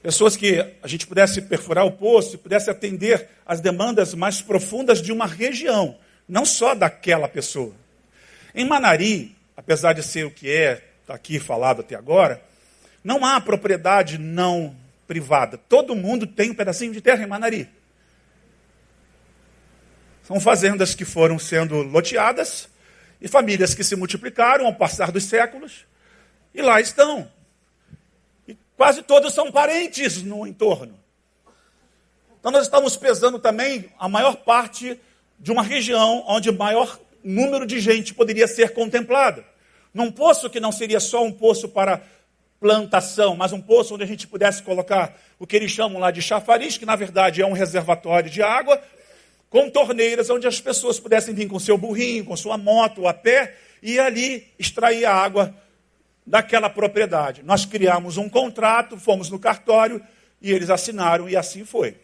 [0.04, 5.02] Pessoas que a gente pudesse perfurar o poço e pudesse atender as demandas mais profundas
[5.02, 7.74] de uma região, não só daquela pessoa.
[8.54, 12.42] Em Manari, apesar de ser o que é, está aqui falado até agora,
[13.02, 14.76] não há propriedade não
[15.08, 15.58] privada.
[15.58, 17.70] Todo mundo tem um pedacinho de terra em Manari.
[20.28, 22.68] São fazendas que foram sendo loteadas
[23.22, 25.86] e famílias que se multiplicaram ao passar dos séculos
[26.54, 27.32] e lá estão.
[28.76, 31.00] Quase todos são parentes no entorno.
[32.42, 35.00] Então nós estamos pesando também a maior parte
[35.40, 39.46] de uma região onde maior número de gente poderia ser contemplada.
[39.94, 42.02] Num poço que não seria só um poço para
[42.60, 46.22] plantação, mas um poço onde a gente pudesse colocar o que eles chamam lá de
[46.22, 48.82] chafariz, que na verdade é um reservatório de água,
[49.50, 53.56] com torneiras onde as pessoas pudessem vir com seu burrinho, com sua moto, a pé,
[53.82, 55.54] e ali extrair a água
[56.26, 57.42] daquela propriedade.
[57.44, 60.02] Nós criamos um contrato, fomos no cartório
[60.42, 61.96] e eles assinaram e assim foi.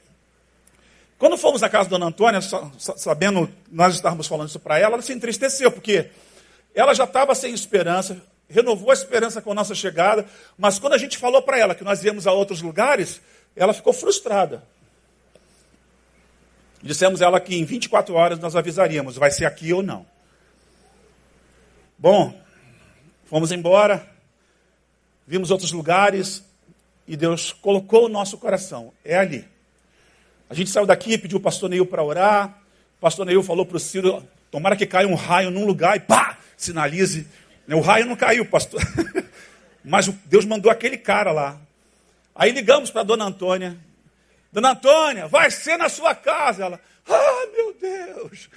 [1.17, 2.39] Quando fomos à casa da Dona Antônia,
[2.77, 6.09] sabendo, nós estávamos falando isso para ela, ela se entristeceu, porque
[6.73, 10.25] ela já estava sem esperança, renovou a esperança com a nossa chegada,
[10.57, 13.21] mas quando a gente falou para ela que nós íamos a outros lugares,
[13.55, 14.63] ela ficou frustrada.
[16.83, 20.05] Dissemos a ela que em 24 horas nós avisaríamos, vai ser aqui ou não.
[21.97, 22.37] Bom,
[23.23, 24.05] fomos embora,
[25.25, 26.43] vimos outros lugares
[27.07, 28.91] e Deus colocou o nosso coração.
[29.03, 29.47] É ali.
[30.49, 32.61] A gente saiu daqui, pediu o pastor Neil para orar.
[32.97, 34.21] O pastor Neil falou para o Ciro:
[34.51, 37.25] tomara que caia um raio num lugar e pá, sinalize.
[37.69, 38.81] O raio não caiu, pastor.
[39.85, 41.57] Mas Deus mandou aquele cara lá.
[42.35, 43.77] Aí ligamos para a dona Antônia.
[44.53, 46.63] Dona Antônia, vai ser na sua casa.
[46.63, 46.79] Ela,
[47.09, 48.49] ah, meu Deus.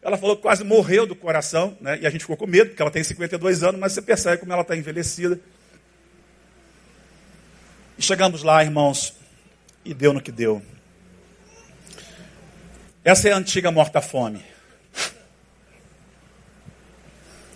[0.00, 1.98] Ela falou que quase morreu do coração, né?
[2.00, 4.52] E a gente ficou com medo, porque ela tem 52 anos, mas você percebe como
[4.52, 5.38] ela está envelhecida.
[7.98, 9.14] E chegamos lá, irmãos,
[9.84, 10.62] e deu no que deu.
[13.04, 14.42] Essa é a antiga morta-fome.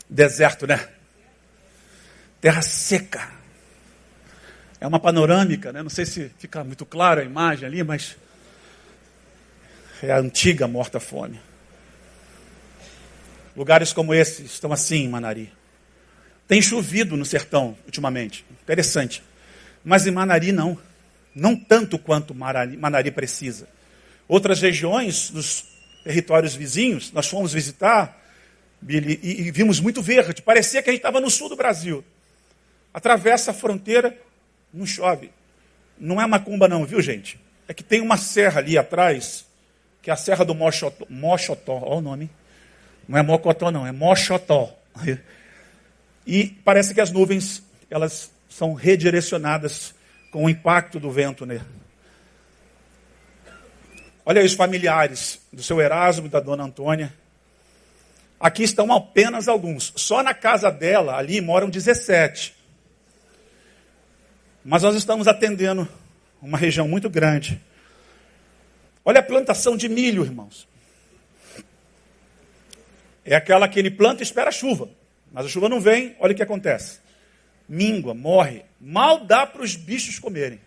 [0.09, 0.87] Deserto, né?
[2.43, 3.37] Terra seca.
[4.81, 5.83] É uma panorâmica, né?
[5.83, 8.17] Não sei se fica muito clara a imagem ali, mas
[10.03, 11.41] é a antiga morta-fome.
[13.57, 15.51] Lugares como esse estão assim em Manari.
[16.47, 18.45] Tem chovido no sertão ultimamente.
[18.63, 19.23] Interessante.
[19.83, 20.79] Mas em Manari não.
[21.35, 23.67] Não tanto quanto Manari precisa.
[24.29, 25.65] Outras regiões dos
[26.05, 28.23] territórios vizinhos, nós fomos visitar
[28.89, 30.43] e, e vimos muito verde.
[30.43, 32.05] Parecia que a gente estava no sul do Brasil.
[32.93, 34.17] Atravessa a fronteira,
[34.77, 35.31] não chove.
[35.99, 37.41] Não é macumba não, viu gente?
[37.67, 39.47] É que tem uma serra ali atrás,
[40.03, 41.07] que é a Serra do Mochotó.
[41.09, 42.31] Mochotó, olha o nome.
[43.09, 44.73] Não é Mocotó não, é Mochotó.
[46.29, 49.95] E parece que as nuvens, elas são redirecionadas
[50.33, 51.63] com o impacto do vento nele.
[54.25, 57.15] Olha os familiares do seu Erasmo e da dona Antônia.
[58.41, 59.93] Aqui estão apenas alguns.
[59.95, 62.57] Só na casa dela, ali, moram 17.
[64.69, 65.89] Mas nós estamos atendendo
[66.43, 67.63] uma região muito grande.
[69.05, 70.67] Olha a plantação de milho, irmãos.
[73.25, 74.89] É aquela que ele planta e espera a chuva.
[75.33, 76.99] Mas a chuva não vem, olha o que acontece.
[77.69, 78.65] Mingua, morre.
[78.81, 80.59] Mal dá para os bichos comerem.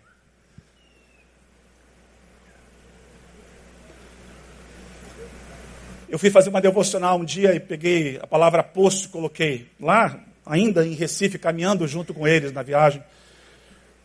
[6.08, 10.24] Eu fui fazer uma devocional um dia e peguei a palavra poço e coloquei lá,
[10.46, 13.04] ainda em Recife, caminhando junto com eles na viagem.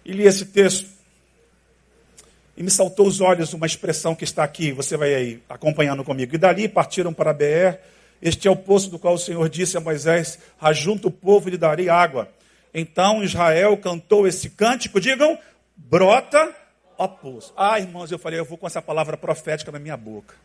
[0.06, 0.88] E li esse texto.
[2.56, 6.36] E me saltou os olhos uma expressão que está aqui, você vai aí acompanhando comigo.
[6.36, 7.78] E dali partiram para BR.
[8.22, 11.52] Este é o poço do qual o Senhor disse a Moisés: Ajunta o povo e
[11.52, 12.30] lhe darei água.
[12.74, 15.38] Então Israel cantou esse cântico, digam,
[15.76, 16.54] brota,
[16.98, 17.54] ó poço.
[17.58, 20.36] Ah, irmãos, eu falei, eu vou com essa palavra profética na minha boca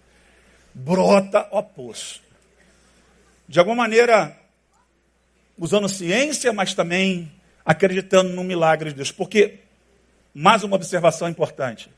[0.74, 2.22] brota o poço.
[3.48, 4.36] De alguma maneira,
[5.58, 7.30] usando ciência, mas também
[7.71, 9.12] acreditando no milagre de Deus.
[9.12, 9.61] Porque,
[10.35, 11.89] mais uma observação importante: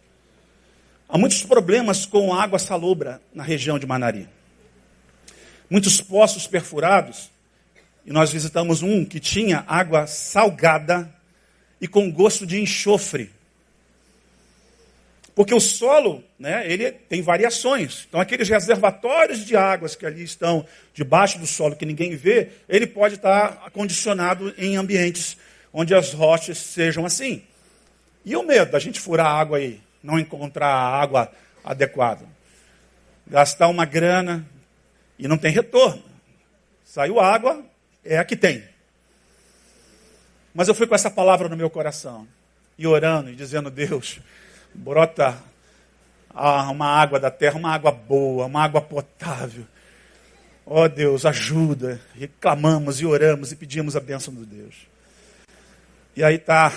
[1.08, 4.28] há muitos problemas com água salobra na região de Manari.
[5.70, 7.30] Muitos poços perfurados,
[8.04, 11.10] e nós visitamos um que tinha água salgada
[11.80, 13.30] e com gosto de enxofre.
[15.34, 18.04] Porque o solo, né, ele tem variações.
[18.06, 22.86] Então, aqueles reservatórios de águas que ali estão debaixo do solo, que ninguém vê, ele
[22.86, 25.38] pode estar acondicionado em ambientes
[25.72, 27.42] onde as rochas sejam assim.
[28.24, 31.30] E o medo da gente furar água aí, não encontrar água
[31.64, 32.26] adequada?
[33.26, 34.46] Gastar uma grana
[35.18, 36.02] e não tem retorno.
[36.84, 37.64] Saiu água,
[38.04, 38.64] é a que tem.
[40.54, 42.28] Mas eu fui com essa palavra no meu coração,
[42.76, 44.20] e orando e dizendo: Deus,
[44.74, 45.38] brota
[46.34, 49.64] uma água da terra, uma água boa, uma água potável.
[50.64, 52.00] Ó oh, Deus, ajuda.
[52.14, 54.91] Reclamamos e oramos e pedimos a bênção de Deus.
[56.14, 56.70] E aí está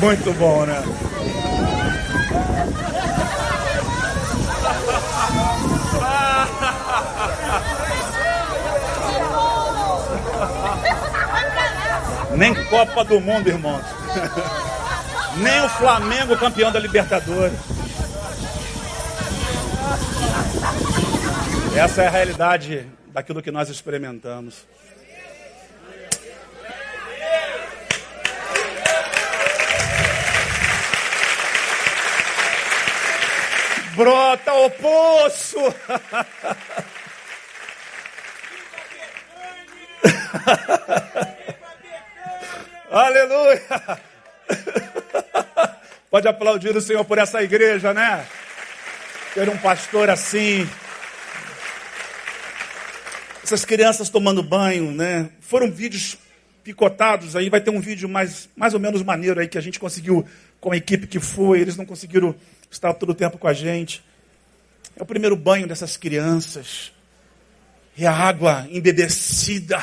[0.00, 0.82] Muito bom, né?
[12.34, 13.84] Nem Copa do Mundo, irmãos.
[15.36, 17.58] Nem o Flamengo campeão da Libertadores.
[21.76, 24.64] Essa é a realidade daquilo que nós experimentamos.
[34.00, 35.58] brota o poço.
[42.90, 43.62] Aleluia.
[46.10, 48.26] Pode aplaudir o Senhor por essa igreja, né?
[49.32, 50.68] Ter um pastor assim.
[53.44, 55.30] Essas crianças tomando banho, né?
[55.40, 56.18] Foram vídeos
[56.64, 59.78] picotados aí, vai ter um vídeo mais, mais ou menos maneiro aí que a gente
[59.78, 60.26] conseguiu
[60.60, 62.34] com a equipe que foi, eles não conseguiram
[62.70, 64.04] estar todo o tempo com a gente.
[64.96, 66.92] É o primeiro banho dessas crianças.
[67.96, 69.80] E a água embebecida,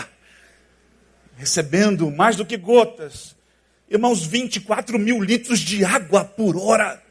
[1.38, 3.36] recebendo mais do que gotas.
[3.90, 7.02] Irmãos, 24 mil litros de água por hora.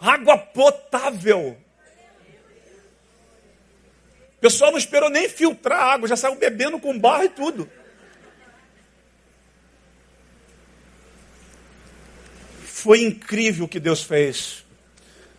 [0.00, 1.56] Água potável.
[4.36, 7.70] O pessoal não esperou nem filtrar a água, já saiu bebendo com barro e tudo.
[12.64, 14.64] Foi incrível o que Deus fez.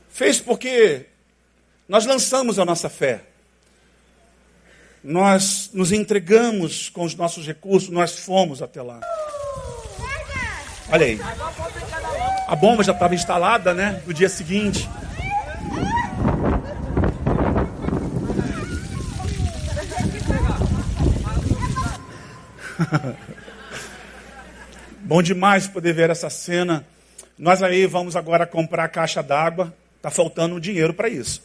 [0.09, 1.07] Fez porque
[1.89, 3.30] nós lançamos a nossa fé.
[5.03, 8.99] Nós nos entregamos com os nossos recursos, nós fomos até lá.
[10.89, 11.19] Olha aí.
[12.47, 14.01] A bomba já estava instalada, né?
[14.05, 14.87] No dia seguinte.
[25.01, 26.85] Bom demais poder ver essa cena
[27.41, 31.41] nós aí vamos agora comprar a caixa d'água, está faltando dinheiro para isso.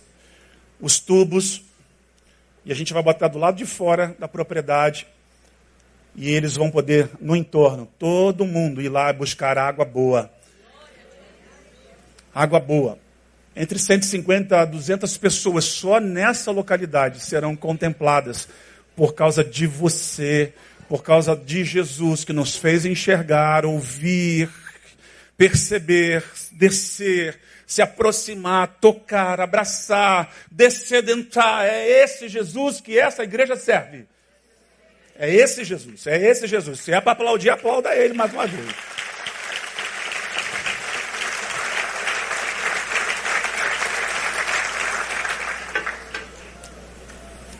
[0.79, 1.63] Os tubos,
[2.67, 5.07] e a gente vai botar do lado de fora da propriedade,
[6.17, 10.29] e eles vão poder, no entorno, todo mundo ir lá buscar água boa.
[12.35, 12.99] Água boa.
[13.55, 18.49] Entre 150 a 200 pessoas só nessa localidade serão contempladas
[18.97, 20.53] por causa de você,
[20.89, 24.51] por causa de Jesus que nos fez enxergar, ouvir,
[25.37, 31.67] perceber, descer, se aproximar, tocar, abraçar, descedentar.
[31.67, 34.07] É esse Jesus que essa igreja serve.
[35.19, 36.81] É esse Jesus, é esse Jesus.
[36.81, 38.67] Se é para aplaudir, aplauda ele mais uma vez.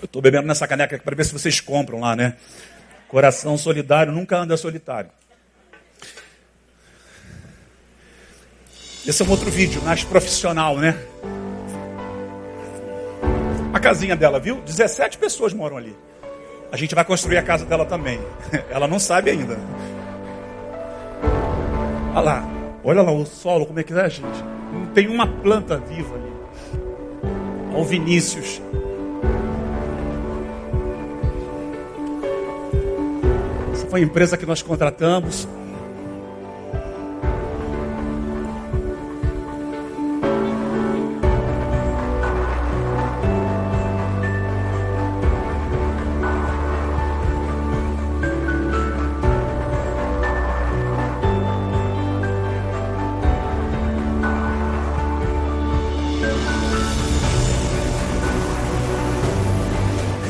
[0.01, 2.37] Eu estou bebendo nessa caneca para ver se vocês compram lá, né?
[3.09, 5.11] Coração solidário nunca anda solitário.
[9.07, 10.99] Esse é um outro vídeo, mais profissional, né?
[13.73, 14.61] A casinha dela, viu?
[14.63, 15.97] 17 pessoas moram ali.
[16.73, 18.19] A gente vai construir a casa dela também.
[18.69, 19.57] Ela não sabe ainda.
[22.15, 22.49] Olha lá.
[22.83, 24.45] Olha lá o solo, como é que é, gente?
[24.73, 26.33] Não tem uma planta viva ali.
[27.73, 28.61] Olha o Vinícius.
[33.73, 35.47] Essa foi a empresa que nós contratamos.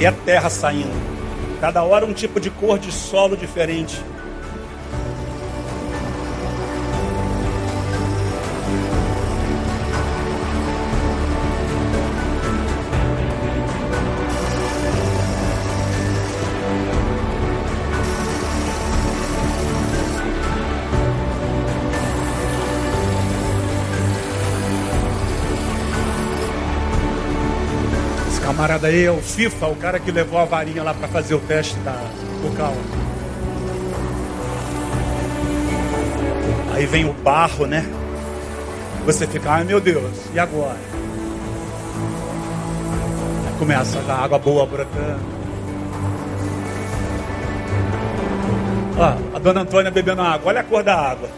[0.05, 0.93] A terra saindo.
[1.61, 3.99] Cada hora um tipo de cor de solo diferente.
[28.57, 31.41] Camarada aí é o FIFA, o cara que levou a varinha lá para fazer o
[31.41, 31.93] teste da
[32.43, 32.73] vocal.
[36.73, 37.85] Aí vem o barro, né?
[39.05, 40.79] Você fica, ai meu Deus, e agora?
[43.47, 45.21] Aí começa a água boa brotando.
[48.99, 51.29] Ó, a dona Antônia bebendo água, olha a cor da água.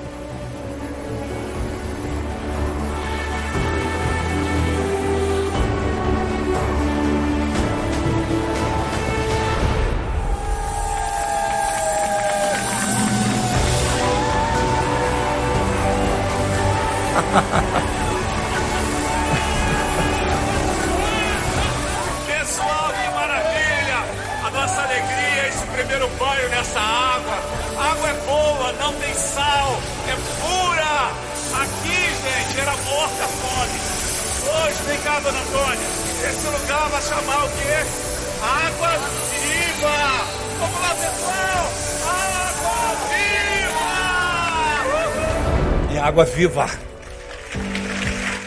[46.18, 46.66] Água viva!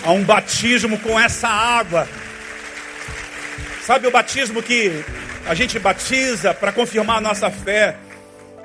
[0.04, 2.06] A um batismo com essa água.
[3.82, 4.92] Sabe o batismo que
[5.48, 7.96] a gente batiza para confirmar a nossa fé?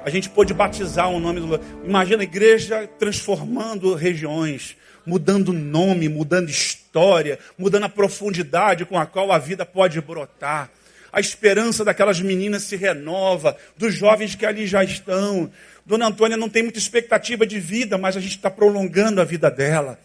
[0.04, 1.60] A gente pôde batizar o nome do.
[1.84, 4.76] Imagina a igreja transformando regiões,
[5.06, 10.68] mudando nome, mudando história, mudando a profundidade com a qual a vida pode brotar.
[11.12, 15.48] A esperança daquelas meninas se renova, dos jovens que ali já estão.
[15.86, 19.48] Dona Antônia não tem muita expectativa de vida, mas a gente está prolongando a vida
[19.48, 19.98] dela.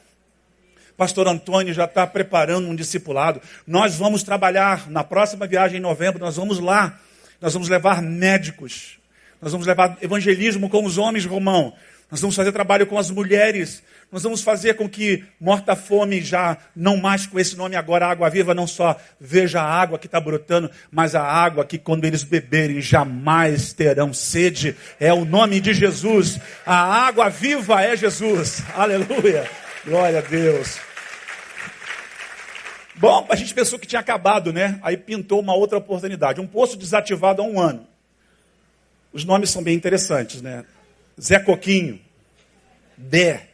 [0.96, 3.42] Pastor Antônio já está preparando um discipulado.
[3.66, 7.00] Nós vamos trabalhar na próxima viagem em novembro, nós vamos lá.
[7.42, 9.00] Nós vamos levar médicos.
[9.42, 11.74] Nós vamos levar evangelismo com os homens, Romão.
[12.12, 13.82] Nós vamos fazer trabalho com as mulheres.
[14.12, 18.30] Nós vamos fazer com que morta fome já não mais com esse nome agora água
[18.30, 22.26] viva não só veja a água que está brotando, mas a água que quando eles
[22.26, 24.76] beberem jamais terão sede.
[25.00, 26.38] É o nome de Jesus.
[26.66, 28.62] A água viva é Jesus.
[28.76, 29.50] Aleluia.
[29.86, 30.80] Glória a Deus.
[32.98, 34.78] Bom, a gente pensou que tinha acabado, né?
[34.84, 36.42] Aí pintou uma outra oportunidade.
[36.42, 37.88] Um poço desativado há um ano.
[39.14, 40.66] Os nomes são bem interessantes, né?
[41.20, 42.00] Zé Coquinho,
[42.98, 43.48] Dé,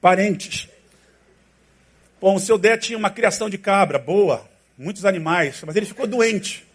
[0.00, 0.68] parentes.
[2.20, 6.06] Bom, o seu Dé tinha uma criação de cabra boa, muitos animais, mas ele ficou
[6.06, 6.66] doente.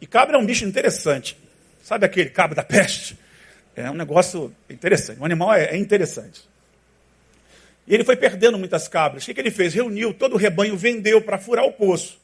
[0.00, 1.36] E cabra é um bicho interessante.
[1.82, 3.18] Sabe aquele cabra da peste?
[3.74, 5.20] É um negócio interessante.
[5.20, 6.42] O animal é, é interessante.
[7.86, 9.22] E ele foi perdendo muitas cabras.
[9.22, 9.74] O que, que ele fez?
[9.74, 12.18] Reuniu todo o rebanho, vendeu para furar o poço.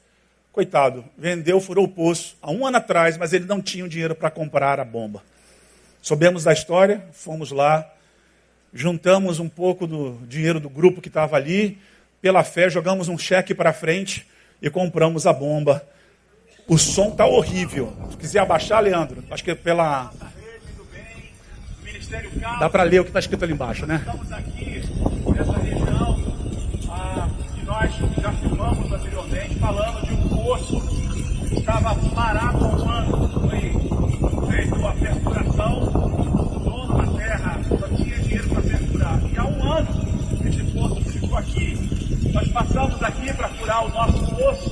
[0.51, 4.15] Coitado, vendeu, furou o poço há um ano atrás, mas ele não tinha o dinheiro
[4.15, 5.23] para comprar a bomba.
[6.03, 7.91] Soubemos da história, fomos lá,
[8.75, 11.79] juntamos um pouco do dinheiro do grupo que estava ali,
[12.21, 14.27] pela fé, jogamos um cheque para frente
[14.61, 15.87] e compramos a bomba.
[16.69, 17.93] O som tá horrível.
[18.11, 20.13] Se quiser abaixar, Leandro, acho que é pela.
[22.61, 23.97] Dá para ler o que está escrito ali embaixo, né?
[23.97, 24.83] Estamos aqui
[25.35, 26.37] nessa região
[26.91, 27.91] ah, que nós
[28.21, 30.81] já filmamos anteriormente, falando de um poço
[31.49, 33.29] que estava parado há um ano.
[33.49, 39.21] Foi feito a perfuração, o dono da terra só tinha dinheiro para perfurar.
[39.33, 40.13] E há um ano
[40.47, 42.31] esse poço ficou aqui.
[42.33, 44.71] Nós passamos aqui para furar o nosso poço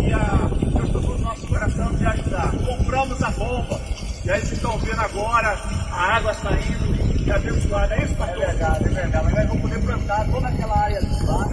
[0.00, 2.52] e a, Deus tocou no nosso coração de ajudar.
[2.52, 3.80] Compramos a bomba.
[4.24, 5.58] E aí vocês estão vendo agora
[5.90, 7.94] a água saindo e abençoada.
[7.94, 8.42] É isso, pastor?
[8.42, 9.34] É verdade, é verdade.
[9.34, 11.48] Nós vamos poder plantar toda aquela área de lá,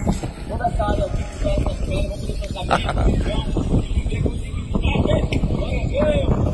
[0.48, 4.30] toda essa área aqui que está plantando, vamos poder plantar bem então, e viver com
[4.36, 5.38] dignidade.
[5.40, 6.50] Glória a Deus!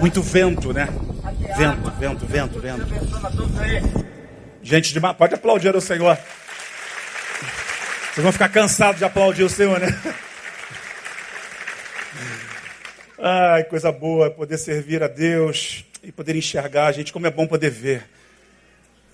[0.00, 0.88] Muito vento, né?
[1.56, 2.86] Vento, vento, vento, vento.
[4.62, 6.16] Gente demais, pode aplaudir o Senhor.
[8.12, 9.88] Vocês vão ficar cansados de aplaudir o Senhor, né?
[13.18, 16.86] Ai, coisa boa poder servir a Deus e poder enxergar.
[16.86, 18.08] a Gente, como é bom poder ver.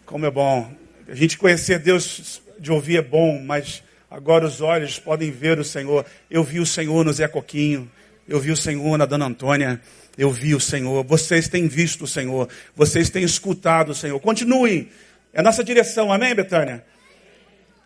[0.05, 0.73] Como é bom.
[1.09, 5.65] A gente conhecer Deus de ouvir é bom, mas agora os olhos podem ver o
[5.65, 6.07] Senhor.
[6.31, 7.91] Eu vi o Senhor no Zé Coquinho.
[8.29, 9.81] Eu vi o Senhor na Dona Antônia.
[10.17, 11.05] Eu vi o Senhor.
[11.05, 12.49] Vocês têm visto o Senhor.
[12.75, 14.19] Vocês têm escutado o Senhor.
[14.21, 14.89] Continuem.
[15.33, 16.13] É a nossa direção.
[16.13, 16.85] Amém, Betânia?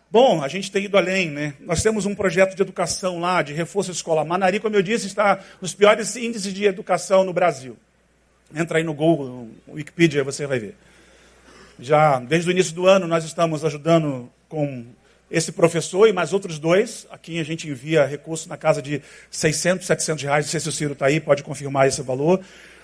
[0.09, 1.53] Bom, a gente tem ido além, né?
[1.61, 4.25] Nós temos um projeto de educação lá, de reforço escolar.
[4.25, 7.77] Manari, como eu disse, está nos piores índices de educação no Brasil.
[8.53, 10.75] Entra aí no Google, no Wikipedia, você vai ver.
[11.79, 14.85] Já desde o início do ano nós estamos ajudando com
[15.31, 17.07] esse professor e mais outros dois.
[17.09, 19.01] Aqui a gente envia recursos na casa de
[19.31, 20.45] 600, 700 reais.
[20.45, 22.41] Não sei se o Ciro está aí, pode confirmar esse valor.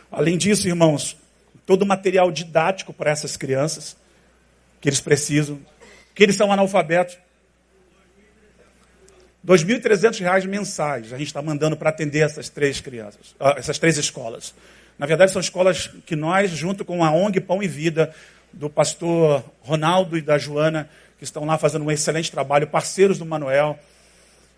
[0.10, 1.18] Além disso, irmãos,
[1.66, 3.98] todo o material didático para essas crianças
[4.80, 5.60] que eles precisam,
[6.16, 7.18] que eles são analfabetos.
[9.46, 13.98] R$ 2.300 mensais a gente está mandando para atender essas três crianças, ah, essas três
[13.98, 14.56] escolas.
[14.98, 18.14] Na verdade, são escolas que nós, junto com a ONG Pão e Vida,
[18.52, 23.26] do pastor Ronaldo e da Joana, que estão lá fazendo um excelente trabalho, parceiros do
[23.26, 23.78] Manuel.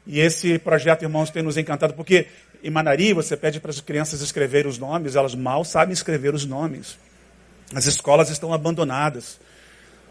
[0.06, 2.28] E esse projeto, irmãos, tem nos encantado, porque
[2.64, 6.46] em Manari você pede para as crianças escreverem os nomes, elas mal sabem escrever os
[6.46, 6.98] nomes.
[7.74, 9.40] As escolas estão abandonadas.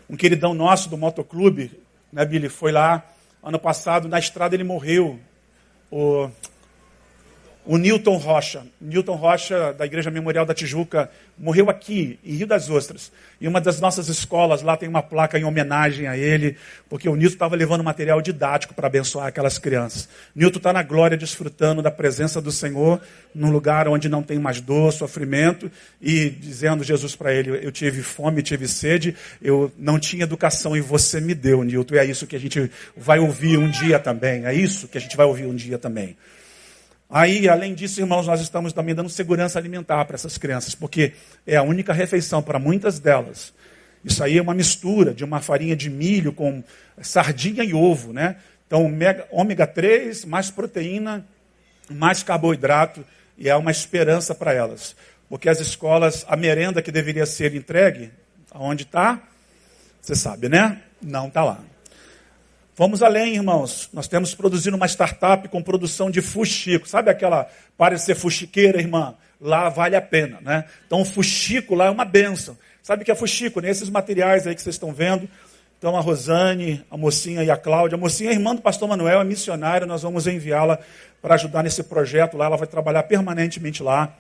[0.09, 1.70] Um queridão nosso do motoclube,
[2.12, 3.05] né, Billy, foi lá
[3.42, 5.18] ano passado, na estrada ele morreu.
[5.90, 6.30] O,
[7.68, 8.62] o Newton Rocha.
[8.80, 13.12] Newton Rocha, da Igreja Memorial da Tijuca, morreu aqui, em Rio das Ostras.
[13.38, 16.56] E uma das nossas escolas lá tem uma placa em homenagem a ele,
[16.88, 20.08] porque o Newton estava levando material didático para abençoar aquelas crianças.
[20.34, 23.02] Newton está na glória, desfrutando da presença do Senhor,
[23.34, 28.00] num lugar onde não tem mais dor, sofrimento, e dizendo Jesus para ele: Eu tive
[28.00, 31.96] fome, tive sede, eu não tinha educação e você me deu, Newton.
[31.96, 34.46] E é isso que a gente vai ouvir um dia também.
[34.46, 36.16] É isso que a gente vai ouvir um dia também.
[37.11, 41.14] Aí, além disso, irmãos, nós estamos também dando segurança alimentar para essas crianças, porque
[41.46, 43.54] é a única refeição para muitas delas.
[44.04, 46.62] Isso aí é uma mistura de uma farinha de milho com
[47.00, 48.36] sardinha e ovo, né?
[48.66, 48.84] Então,
[49.30, 51.26] ômega 3, mais proteína,
[51.90, 53.02] mais carboidrato,
[53.38, 54.94] e é uma esperança para elas.
[55.30, 58.11] Porque as escolas, a merenda que deveria ser entregue,
[58.50, 59.22] aonde está?
[60.02, 60.82] Você sabe, né?
[61.00, 61.61] Não está lá.
[62.78, 63.90] Vamos além, irmãos.
[63.92, 66.88] Nós temos produzido uma startup com produção de fuxico.
[66.88, 69.16] Sabe aquela, para ser fuxiqueira, irmã?
[69.40, 70.64] Lá vale a pena, né?
[70.86, 72.56] Então, o fuxico lá é uma benção.
[72.80, 73.60] Sabe o que é fuxico?
[73.60, 75.28] Nesses materiais aí que vocês estão vendo.
[75.76, 77.96] Então, a Rosane, a mocinha e a Cláudia.
[77.96, 79.84] A mocinha é irmã do pastor Manuel, é missionária.
[79.84, 80.78] Nós vamos enviá-la
[81.20, 82.46] para ajudar nesse projeto lá.
[82.46, 84.14] Ela vai trabalhar permanentemente lá.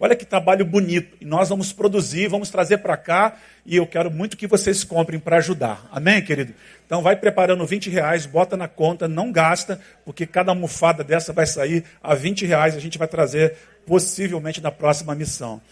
[0.00, 1.16] Olha que trabalho bonito.
[1.20, 3.36] E nós vamos produzir, vamos trazer para cá.
[3.64, 5.86] E eu quero muito que vocês comprem para ajudar.
[5.92, 6.52] Amém, querido?
[6.90, 11.46] Então vai preparando 20 reais, bota na conta, não gasta, porque cada almofada dessa vai
[11.46, 12.74] sair a 20 reais.
[12.74, 13.54] A gente vai trazer
[13.86, 15.62] possivelmente na próxima missão.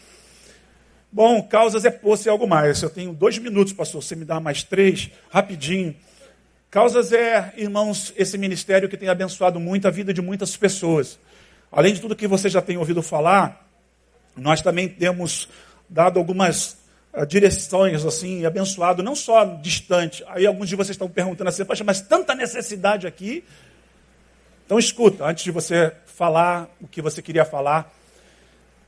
[1.11, 2.81] Bom, causas é poço e algo mais.
[2.83, 4.01] Eu tenho dois minutos, pastor.
[4.01, 5.93] Você me dá mais três, rapidinho.
[6.71, 11.19] Causas é, irmãos, esse ministério que tem abençoado muito a vida de muitas pessoas.
[11.73, 13.69] Além de tudo que você já tem ouvido falar,
[14.37, 15.49] nós também temos
[15.89, 16.78] dado algumas
[17.27, 20.25] direções assim, abençoado, não só distante.
[20.29, 23.45] Aí alguns de vocês estão perguntando assim, Poxa, mas tanta necessidade aqui.
[24.65, 27.93] Então escuta, antes de você falar o que você queria falar.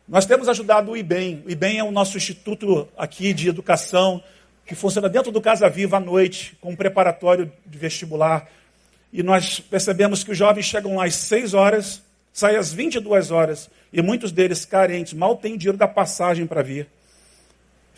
[0.07, 1.45] Nós temos ajudado o IBEM.
[1.47, 4.22] O IBEM é o nosso instituto aqui de educação,
[4.66, 8.49] que funciona dentro do Casa Viva à noite, com um preparatório de vestibular.
[9.12, 12.03] E nós percebemos que os jovens chegam lá às 6 horas,
[12.33, 16.89] saem às 22 horas e muitos deles carentes, mal têm dinheiro da passagem para vir.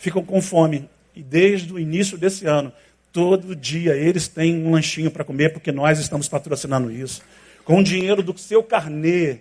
[0.03, 0.89] Ficam com fome.
[1.15, 2.73] E desde o início desse ano,
[3.13, 7.21] todo dia eles têm um lanchinho para comer, porque nós estamos patrocinando isso.
[7.63, 9.37] Com o dinheiro do seu carnê.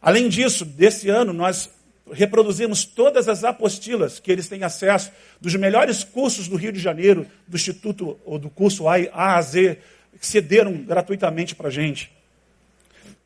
[0.00, 1.68] Além disso, desse ano, nós
[2.10, 7.26] reproduzimos todas as apostilas que eles têm acesso dos melhores cursos do Rio de Janeiro,
[7.46, 9.76] do Instituto ou do curso A, a, Z,
[10.18, 12.10] que cederam gratuitamente para a gente.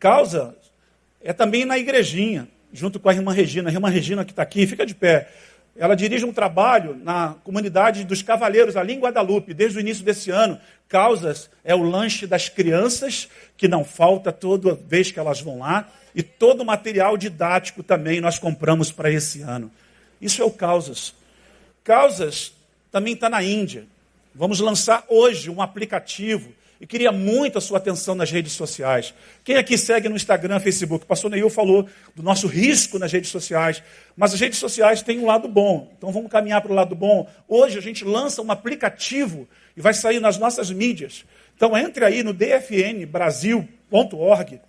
[0.00, 0.56] Causa
[1.22, 3.70] é também na igrejinha, junto com a irmã Regina.
[3.70, 5.28] A irmã Regina que está aqui, fica de pé.
[5.76, 10.30] Ela dirige um trabalho na comunidade dos Cavaleiros, ali em Guadalupe, desde o início desse
[10.30, 10.58] ano.
[10.88, 15.88] Causas é o lanche das crianças, que não falta toda vez que elas vão lá.
[16.14, 19.70] E todo o material didático também nós compramos para esse ano.
[20.20, 21.14] Isso é o Causas.
[21.82, 22.52] Causas
[22.90, 23.86] também está na Índia.
[24.34, 26.52] Vamos lançar hoje um aplicativo
[26.84, 29.14] e queria muito a sua atenção nas redes sociais.
[29.42, 31.06] Quem aqui segue no Instagram, Facebook?
[31.06, 33.82] O pastor Neil falou do nosso risco nas redes sociais.
[34.14, 35.90] Mas as redes sociais têm um lado bom.
[35.96, 37.26] Então vamos caminhar para o lado bom.
[37.48, 41.24] Hoje a gente lança um aplicativo e vai sair nas nossas mídias.
[41.56, 44.60] Então entre aí no dfnbrasil.org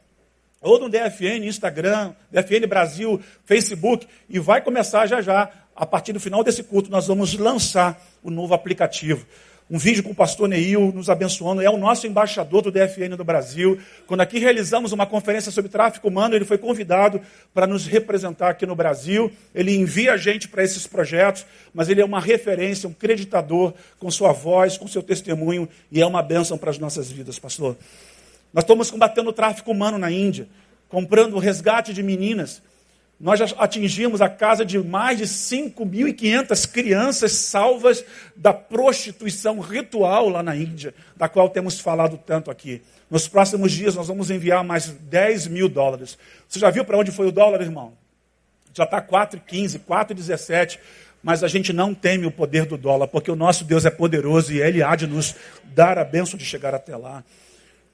[0.62, 5.52] ou no DFN Instagram, DFN Brasil, Facebook e vai começar já já.
[5.76, 9.28] A partir do final desse culto nós vamos lançar o novo aplicativo
[9.70, 11.62] um vídeo com o pastor Neil nos abençoando.
[11.62, 13.80] É o nosso embaixador do DFN do Brasil.
[14.06, 17.20] Quando aqui realizamos uma conferência sobre tráfico humano, ele foi convidado
[17.52, 19.32] para nos representar aqui no Brasil.
[19.56, 24.12] Ele envia a gente para esses projetos, mas ele é uma referência, um creditador com
[24.12, 27.76] sua voz, com seu testemunho, e é uma bênção para as nossas vidas, pastor.
[28.54, 30.48] Nós estamos combatendo o tráfico humano na Índia,
[30.88, 32.62] comprando o resgate de meninas
[33.20, 38.04] nós já atingimos a casa de mais de 5.500 crianças salvas
[38.36, 42.82] da prostituição ritual lá na Índia, da qual temos falado tanto aqui.
[43.10, 46.18] Nos próximos dias nós vamos enviar mais 10 mil dólares.
[46.48, 47.94] Você já viu para onde foi o dólar, irmão?
[48.74, 50.80] Já está 4,15, 4,17.
[51.24, 54.54] Mas a gente não teme o poder do dólar, porque o nosso Deus é poderoso
[54.54, 57.24] e Ele há de nos dar a bênção de chegar até lá.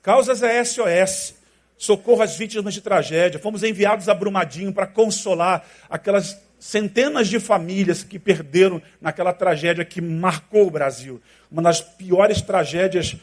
[0.01, 1.35] Causas é SOS
[1.81, 3.39] socorro às vítimas de tragédia.
[3.39, 9.99] Fomos enviados a Brumadinho para consolar aquelas centenas de famílias que perderam naquela tragédia que
[9.99, 11.19] marcou o Brasil.
[11.51, 13.15] Uma das piores tragédias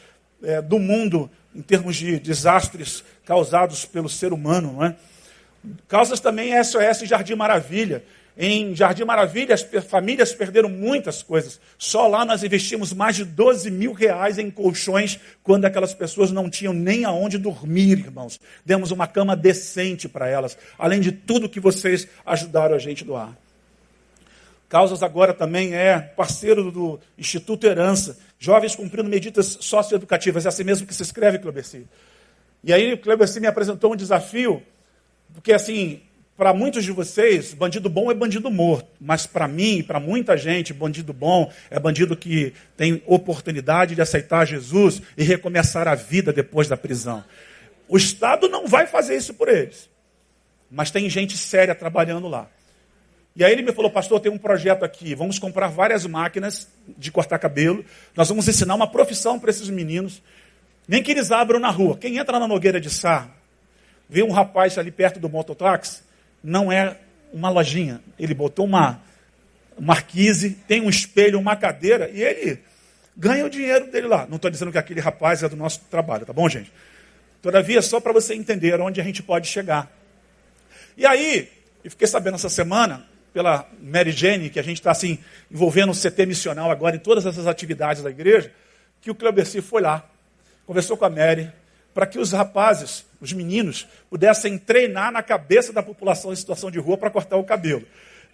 [0.43, 4.73] é, do mundo em termos de desastres causados pelo ser humano.
[4.73, 4.97] Não é?
[5.87, 8.03] Causas também SOS Jardim Maravilha.
[8.41, 11.61] Em Jardim Maravilha, as famílias perderam muitas coisas.
[11.77, 16.49] Só lá nós investimos mais de 12 mil reais em colchões, quando aquelas pessoas não
[16.49, 18.39] tinham nem aonde dormir, irmãos.
[18.65, 23.37] Demos uma cama decente para elas, além de tudo que vocês ajudaram a gente doar.
[24.69, 30.87] Causas agora também é parceiro do Instituto Herança, jovens cumprindo medidas socioeducativas, é assim mesmo
[30.87, 31.85] que se escreve, Cleberci.
[32.63, 34.63] E aí o Cleberci me apresentou um desafio,
[35.35, 36.03] porque assim,
[36.39, 40.73] para muitos de vocês, bandido bom é bandido morto, mas para mim, para muita gente,
[40.73, 46.69] bandido bom é bandido que tem oportunidade de aceitar Jesus e recomeçar a vida depois
[46.69, 47.25] da prisão.
[47.89, 49.91] O Estado não vai fazer isso por eles,
[50.71, 52.49] mas tem gente séria trabalhando lá.
[53.35, 57.11] E aí ele me falou, pastor, tem um projeto aqui, vamos comprar várias máquinas de
[57.11, 57.85] cortar cabelo,
[58.15, 60.23] nós vamos ensinar uma profissão para esses meninos,
[60.87, 61.97] nem que eles abram na rua.
[61.97, 63.29] Quem entra na Nogueira de Sá,
[64.09, 66.07] vê um rapaz ali perto do mototáxi,
[66.43, 66.97] não é
[67.33, 68.01] uma lojinha.
[68.19, 69.01] Ele botou uma
[69.79, 72.61] marquise, tem um espelho, uma cadeira e ele
[73.17, 74.27] ganha o dinheiro dele lá.
[74.29, 76.73] Não estou dizendo que aquele rapaz é do nosso trabalho, tá bom, gente?
[77.43, 79.91] Todavia, só para você entender onde a gente pode chegar.
[80.97, 81.49] E aí,
[81.85, 85.19] eu fiquei sabendo essa semana, pela Mary Jane, que a gente está assim,
[85.51, 88.53] envolvendo o CT missional agora em todas essas atividades da igreja,
[89.01, 90.09] que o Cleberci foi lá,
[90.67, 91.51] conversou com a Mary,
[91.95, 96.79] para que os rapazes, os meninos, pudessem treinar na cabeça da população em situação de
[96.79, 97.85] rua para cortar o cabelo.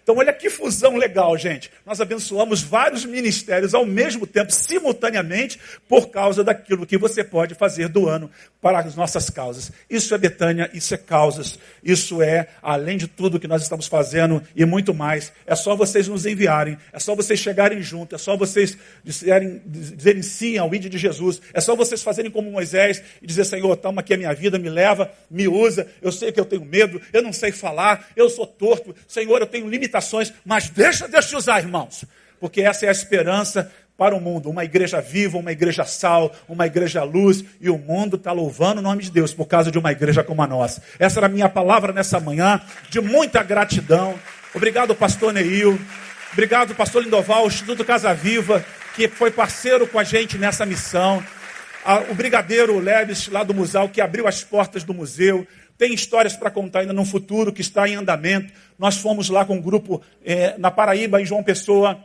[0.05, 1.71] Então, olha que fusão legal, gente.
[1.83, 7.89] Nós abençoamos vários ministérios ao mesmo tempo, simultaneamente, por causa daquilo que você pode fazer
[7.89, 8.29] do ano
[8.61, 9.71] para as nossas causas.
[9.89, 14.43] Isso é Betânia, isso é causas, isso é, além de tudo que nós estamos fazendo
[14.55, 18.37] e muito mais, é só vocês nos enviarem, é só vocês chegarem junto, é só
[18.37, 23.25] vocês dizerem, dizerem sim ao vídeo de Jesus, é só vocês fazerem como Moisés e
[23.25, 26.45] dizer, Senhor, toma aqui a minha vida, me leva, me usa, eu sei que eu
[26.45, 30.69] tenho medo, eu não sei falar, eu sou torto, Senhor, eu tenho limitações limitações, mas
[30.69, 32.05] deixa Deus te usar, irmãos.
[32.39, 34.49] Porque essa é a esperança para o mundo.
[34.49, 37.43] Uma igreja viva, uma igreja sal, uma igreja luz.
[37.61, 40.43] E o mundo está louvando o nome de Deus por causa de uma igreja como
[40.43, 40.81] a nossa.
[40.99, 44.15] Essa era a minha palavra nessa manhã, de muita gratidão.
[44.53, 45.79] Obrigado, pastor Neil.
[46.33, 51.23] Obrigado, pastor Lindoval, Instituto Casa Viva, que foi parceiro com a gente nessa missão.
[52.09, 55.47] O brigadeiro Leves, lá do museu, que abriu as portas do museu.
[55.77, 58.53] Tem histórias para contar ainda no futuro que está em andamento.
[58.79, 61.99] Nós fomos lá com um grupo é, na Paraíba, em João Pessoa,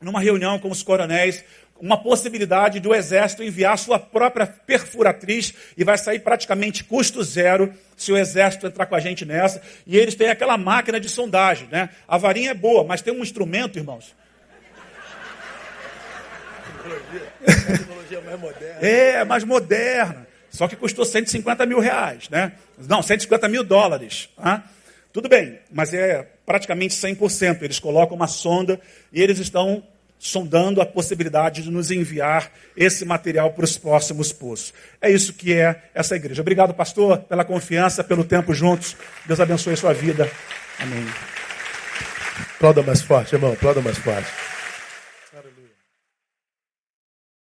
[0.00, 1.44] numa reunião com os coronéis,
[1.80, 8.12] uma possibilidade do exército enviar sua própria perfuratriz e vai sair praticamente custo zero se
[8.12, 9.62] o exército entrar com a gente nessa.
[9.86, 11.88] E eles têm aquela máquina de sondagem, né?
[12.06, 14.14] A varinha é boa, mas tem um instrumento, irmãos.
[17.44, 18.80] Tecnologia mais moderna.
[18.80, 20.29] É, mais moderna.
[20.50, 22.52] Só que custou 150 mil reais, né?
[22.88, 24.28] Não, 150 mil dólares.
[24.36, 24.64] Tá?
[25.12, 27.62] Tudo bem, mas é praticamente 100%.
[27.62, 28.80] Eles colocam uma sonda
[29.12, 29.82] e eles estão
[30.18, 34.74] sondando a possibilidade de nos enviar esse material para os próximos poços.
[35.00, 36.42] É isso que é essa igreja.
[36.42, 38.94] Obrigado, pastor, pela confiança, pelo tempo juntos.
[39.24, 40.30] Deus abençoe a sua vida.
[40.78, 41.06] Amém.
[42.56, 43.52] Aplauda mais forte, irmão.
[43.52, 44.28] Aplauda mais forte.